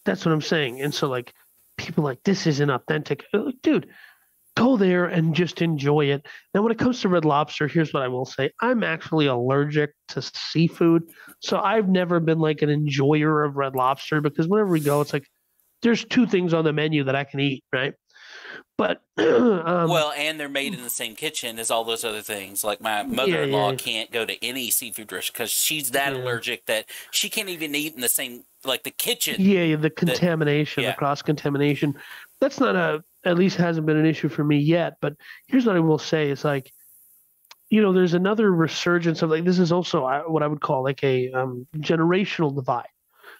[0.05, 0.81] that's what I'm saying.
[0.83, 1.33] And so, like,
[1.77, 3.89] people like this isn't authentic, Uh, dude.
[4.57, 6.25] Go there and just enjoy it.
[6.55, 9.91] Now, when it comes to Red Lobster, here's what I will say: I'm actually allergic
[10.09, 11.03] to seafood,
[11.41, 15.13] so I've never been like an enjoyer of Red Lobster because whenever we go, it's
[15.13, 15.27] like
[15.83, 17.95] there's two things on the menu that I can eat, right?
[18.77, 22.65] But um, well, and they're made in the same kitchen as all those other things.
[22.65, 23.77] Like my mother-in-law yeah.
[23.77, 26.23] can't go to any seafood restaurant because she's that Yeah.
[26.23, 29.37] allergic that she can't even eat in the same like the kitchen.
[29.39, 30.91] Yeah, the contamination, yeah.
[30.91, 31.95] the cross contamination.
[32.41, 34.97] That's not a at least hasn't been an issue for me yet.
[35.01, 35.15] But
[35.47, 36.73] here's what I will say: is like,
[37.69, 40.83] you know, there's another resurgence of like this is also uh, what I would call
[40.83, 42.89] like a um, generational divide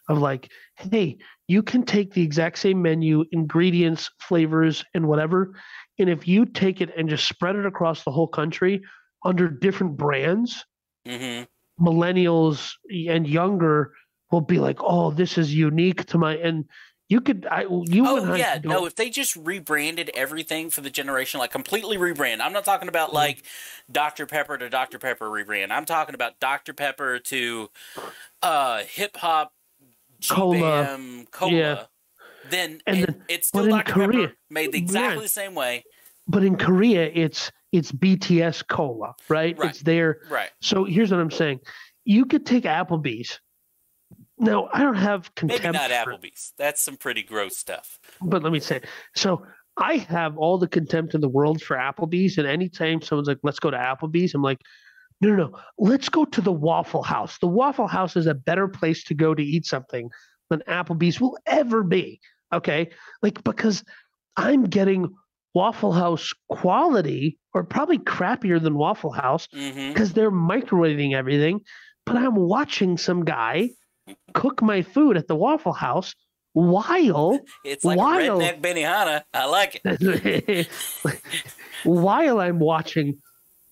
[0.09, 1.19] of like, hey,
[1.49, 5.55] you can take the exact same menu, ingredients, flavors, and whatever,
[5.99, 8.83] and if you take it and just spread it across the whole country
[9.25, 10.65] under different brands,
[11.07, 11.43] hmm
[11.81, 12.71] millennials
[13.09, 13.93] and younger
[14.31, 16.65] will be like, "Oh, this is unique to my." And
[17.09, 18.87] you could, I, you Oh yeah, no.
[18.87, 22.41] If they just rebranded everything for the generation, like completely rebrand.
[22.41, 23.43] I'm not talking about like
[23.91, 25.71] Dr Pepper to Dr Pepper rebrand.
[25.71, 27.71] I'm talking about Dr Pepper to
[28.43, 29.53] uh hip hop
[30.29, 30.99] Cola.
[31.31, 31.53] Cola.
[31.53, 31.83] Yeah.
[32.51, 35.85] Then And it, it's still Dr Korea- Pepper made the exactly the same way.
[36.29, 39.59] but in Korea, it's it's BTS cola, right?
[39.59, 39.71] Right.
[39.71, 40.21] It's there.
[40.31, 40.51] Right.
[40.61, 41.61] So here's what I'm saying:
[42.05, 43.41] you could take Applebee's.
[44.39, 45.79] Now I don't have Maybe contempt.
[45.91, 46.53] not for- Applebee's.
[46.59, 47.99] That's some pretty gross stuff.
[48.21, 48.81] but let me say
[49.17, 49.45] so
[49.77, 53.59] i have all the contempt in the world for applebee's and anytime someone's like let's
[53.59, 54.61] go to applebee's i'm like
[55.25, 58.69] no no no let's go to the waffle house the waffle house is a better
[58.69, 60.11] place to go to eat something
[60.51, 62.21] than applebee's will ever be
[62.53, 62.91] okay
[63.23, 63.85] like because
[64.37, 65.13] i'm getting
[65.55, 69.93] waffle house quality or probably crappier than waffle house mm-hmm.
[69.93, 71.61] because they're microwaving everything
[72.07, 73.71] but i'm watching some guy
[74.35, 76.15] cook my food at the waffle house
[76.53, 79.23] while It's like a redneck Benihana.
[79.35, 80.69] I like it.
[81.85, 83.19] while I'm watching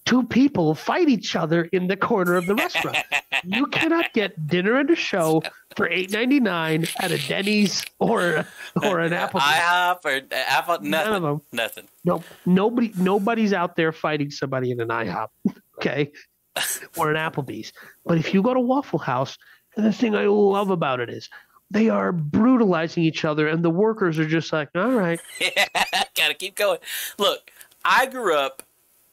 [0.05, 2.99] two people fight each other in the corner of the restaurant.
[3.45, 5.43] you cannot get dinner and a show
[5.77, 8.47] for eight ninety nine at a Denny's or
[8.83, 9.41] or an Apple.
[9.41, 10.79] IHOP or Apple.
[10.81, 11.23] None of Nothing.
[11.23, 11.41] them.
[11.53, 11.89] Nothing.
[12.05, 15.29] No, nobody, nobody's out there fighting somebody in an IHOP.
[15.79, 16.13] okay,
[16.97, 17.73] or an Applebee's.
[18.05, 19.39] But if you go to Waffle House,
[19.77, 21.29] and the thing I love about it is
[21.71, 25.19] they are brutalizing each other, and the workers are just like, all right,
[26.15, 26.79] gotta keep going.
[27.19, 27.51] Look,
[27.85, 28.63] I grew up.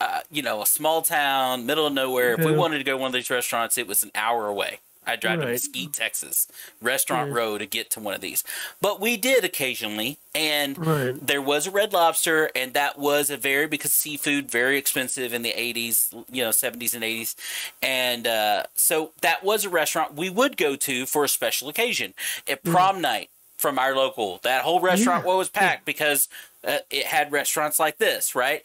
[0.02, 2.34] Uh, you know, a small town, middle of nowhere.
[2.34, 4.80] If we wanted to go to one of these restaurants, it was an hour away.
[5.06, 6.48] I drive to Mesquite, Texas,
[6.82, 7.36] Restaurant Yeah.
[7.38, 8.44] Row to get to one of these.
[8.80, 13.36] But we did occasionally, and right, there was a red lobster and that was a
[13.38, 17.36] very because seafood very expensive in the 80s you know 70s and 80s
[17.82, 22.14] and uh, so that was a restaurant we would go to for a special occasion
[22.48, 25.36] at prom night from our local that whole restaurant Yeah.
[25.36, 26.30] was packed because
[26.68, 28.62] uh, it had restaurants like this right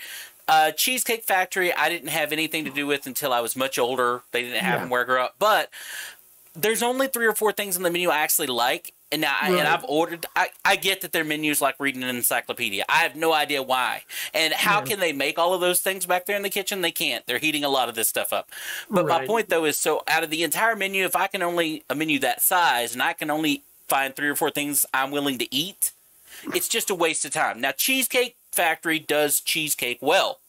[0.49, 4.23] uh, cheesecake factory i didn't have anything to do with until i was much older
[4.33, 4.81] they didn't have Yeah.
[4.81, 5.71] them where i grew up but
[6.57, 8.93] there's only three or four things on the menu I actually like.
[9.11, 10.27] And now, I, and I've ordered.
[10.37, 12.85] I, I get that their menus like reading an encyclopedia.
[12.89, 14.03] I have no idea why.
[14.33, 14.85] And how Yeah.
[14.85, 16.81] can they make all of those things back there in the kitchen?
[16.81, 17.27] They can't.
[17.27, 18.51] They're heating a lot of this stuff up.
[18.91, 21.83] But my point though is, so out of the entire menu, if I can only
[21.91, 25.39] a menu that size, and I can only find three or four things I'm willing
[25.39, 25.91] to eat,
[26.55, 27.61] it's just a waste of time.
[27.61, 30.41] Now, Cheesecake Factory does cheesecake well,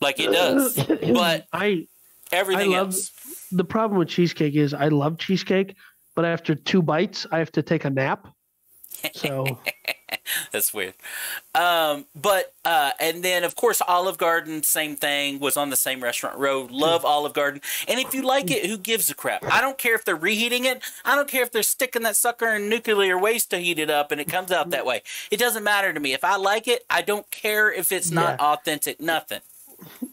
[0.00, 0.74] like it does.
[0.76, 1.86] But I
[2.32, 3.10] Everything love- else.
[3.52, 5.74] the problem with cheesecake is I love cheesecake,
[6.14, 8.28] but after two bites, I have to take a nap.
[9.14, 9.58] So
[10.52, 10.94] That's weird.
[11.54, 16.02] Um, but uh, and then of course Olive Garden, same thing, was on the same
[16.02, 16.70] restaurant road.
[16.70, 19.44] Love Olive Garden, and if you like it, who gives a crap?
[19.50, 20.82] I don't care if they're reheating it.
[21.04, 24.10] I don't care if they're sticking that sucker in nuclear waste to heat it up
[24.12, 25.02] and it comes out that way.
[25.30, 26.12] It doesn't matter to me.
[26.12, 28.46] If I like it, I don't care if it's not Yeah.
[28.52, 29.00] authentic.
[29.00, 29.40] Nothing.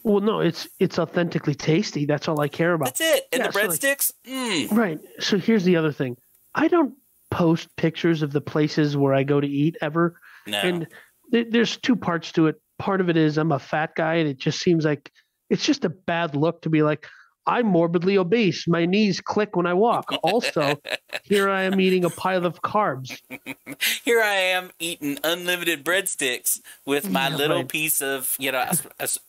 [0.02, 2.06] well, no, it's it's authentically tasty.
[2.06, 2.86] That's all I care about.
[2.96, 3.28] That's it.
[3.32, 4.12] And Yeah, the so, like- breadsticks.
[4.26, 4.72] Mm.
[4.76, 5.00] Right.
[5.20, 6.16] So here's the other thing.
[6.54, 6.94] I don't
[7.36, 10.18] post pictures of the places where I go to eat ever.
[10.46, 10.58] No.
[10.58, 10.86] And
[11.32, 12.56] th- there's two parts to it.
[12.78, 15.12] Part of it is I'm a fat guy and it just seems like
[15.50, 17.06] it's just a bad look to be like,
[17.46, 18.66] I'm morbidly obese.
[18.66, 20.10] My knees click when I walk.
[20.22, 20.80] Also,
[21.24, 23.20] here I am eating a pile of carbs.
[24.04, 27.68] Here I am eating unlimited breadsticks with my Yeah, little right.
[27.68, 28.64] piece of you know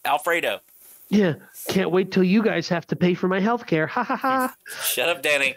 [0.06, 0.62] Alfredo.
[1.10, 1.36] Yeah.
[1.70, 3.88] Can't wait till you guys have to pay for my health care.
[3.88, 4.56] Ha ha ha.
[4.84, 5.56] Shut up, Danny.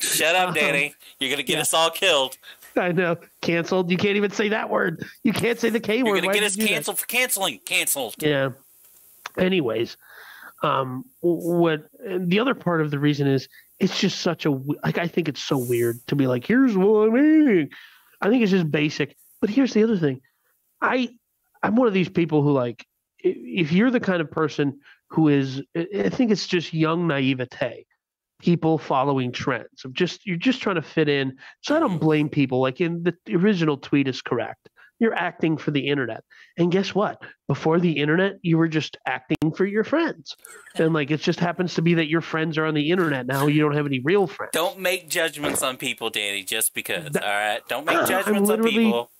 [0.00, 0.94] Shut up, Danny.
[1.18, 1.60] You're gonna get Yeah.
[1.62, 2.36] us all killed.
[2.76, 3.16] I know.
[3.40, 3.90] Canceled.
[3.90, 5.04] You can't even say that word.
[5.24, 6.08] You can't say the K word.
[6.08, 6.68] You're gonna Why get us do that?
[6.68, 7.58] canceled for canceling.
[7.64, 8.14] Canceled.
[8.18, 8.50] Yeah.
[9.36, 9.96] Anyways,
[10.62, 15.06] um, what the other part of the reason is it's just such a like I
[15.08, 17.70] think it's so weird to be like here's what I mean.
[18.20, 19.16] I think it's just basic.
[19.40, 20.20] But here's the other thing.
[20.82, 21.08] I
[21.62, 22.84] I'm one of these people who like
[23.18, 27.86] if you're the kind of person who is I think it's just young naivete.
[28.40, 31.36] People following trends of just you're just trying to fit in.
[31.62, 32.60] So I don't blame people.
[32.60, 34.68] Like in the original tweet is correct.
[35.00, 36.24] You're acting for the internet.
[36.56, 37.22] And guess what?
[37.46, 40.36] Before the internet, you were just acting for your friends.
[40.74, 43.46] And like it just happens to be that your friends are on the internet now.
[43.46, 44.50] You don't have any real friends.
[44.52, 47.12] Don't make judgments on people, Danny, just because.
[47.12, 47.60] That- all right.
[47.68, 49.10] Don't make judgments on people.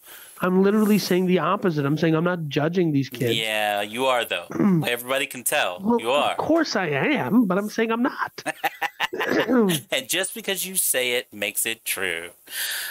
[0.41, 1.85] I'm literally saying the opposite.
[1.85, 3.37] I'm saying I'm not judging these kids.
[3.37, 4.47] Yeah, you are though.
[4.87, 6.33] Everybody can tell Well, you are.
[6.33, 8.43] Of course I am, but I'm saying I'm not.
[9.91, 12.31] And just because you say it makes it true.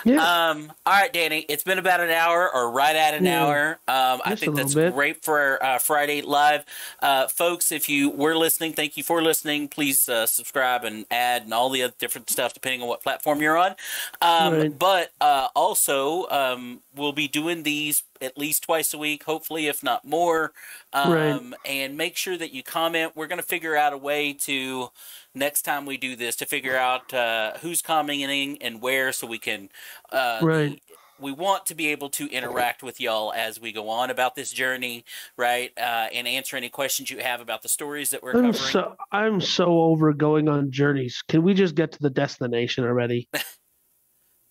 [0.06, 0.50] yeah.
[0.50, 1.46] Um, all right, Danny.
[1.50, 3.44] It's been about an hour, or right at an Yeah.
[3.46, 3.70] hour.
[3.88, 4.94] Um, I think that's bit.
[4.94, 6.66] great for uh, Friday Live,
[7.02, 7.72] uh, folks.
[7.72, 9.68] If you were listening, thank you for listening.
[9.68, 13.42] Please uh, subscribe and add and all the other different stuff depending on what platform
[13.42, 13.76] you're on.
[14.22, 14.80] Um, Right.
[14.80, 19.84] But uh, also, um, we'll be doing these at least twice a week, hopefully, if
[19.84, 20.54] not more.
[20.94, 21.54] Um, Right.
[21.66, 23.14] And make sure that you comment.
[23.16, 24.90] We're going to figure out a way to
[25.34, 29.40] next time we do this to figure out uh, who's commenting and where, so we
[29.40, 29.70] can.
[30.12, 30.82] Uh, Right.
[31.20, 34.52] We want to be able to interact with y'all as we go on about this
[34.52, 35.04] journey,
[35.36, 35.72] right?
[35.76, 38.54] Uh, and answer any questions you have about the stories that we're I'm covering.
[38.54, 41.24] so I'm so over going on journeys.
[41.28, 43.30] Can we just get to the destination already?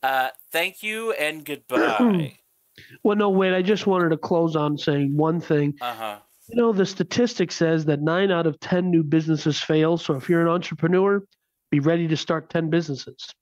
[0.03, 2.37] Uh, thank you and goodbye.
[3.03, 3.55] Well, no, wait.
[3.55, 5.75] I just wanted to close on saying one thing.
[5.81, 6.19] Uh huh.
[6.49, 9.97] You know, the statistic says that nine out of 10 new businesses fail.
[9.99, 11.23] So if you're an entrepreneur,
[11.71, 13.35] be ready to start 10 businesses.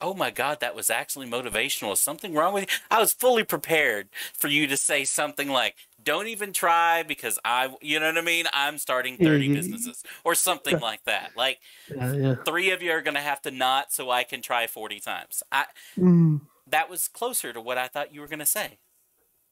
[0.00, 1.92] Oh my God, that was actually motivational.
[1.92, 2.78] Is something wrong with you?
[2.90, 7.74] I was fully prepared for you to say something like, "Don't even try because I,"
[7.82, 8.44] you know what I mean?
[8.52, 11.32] I'm starting Yeah, thirty you- businesses or something like that.
[11.36, 11.58] Like
[11.92, 12.34] Yeah, yeah.
[12.44, 15.42] three of you are gonna have to not, so I can try forty times.
[15.50, 15.66] I
[15.96, 16.42] Mm.
[16.70, 18.78] That was closer to what I thought you were gonna say.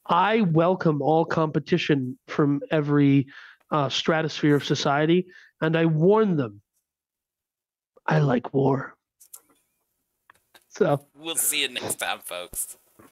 [0.07, 3.27] I welcome all competition from every
[3.71, 5.27] uh, stratosphere of society,
[5.61, 6.62] and I warn them.
[8.07, 8.97] I like war.
[10.69, 11.07] So.
[11.14, 12.77] We'll see you next time, folks.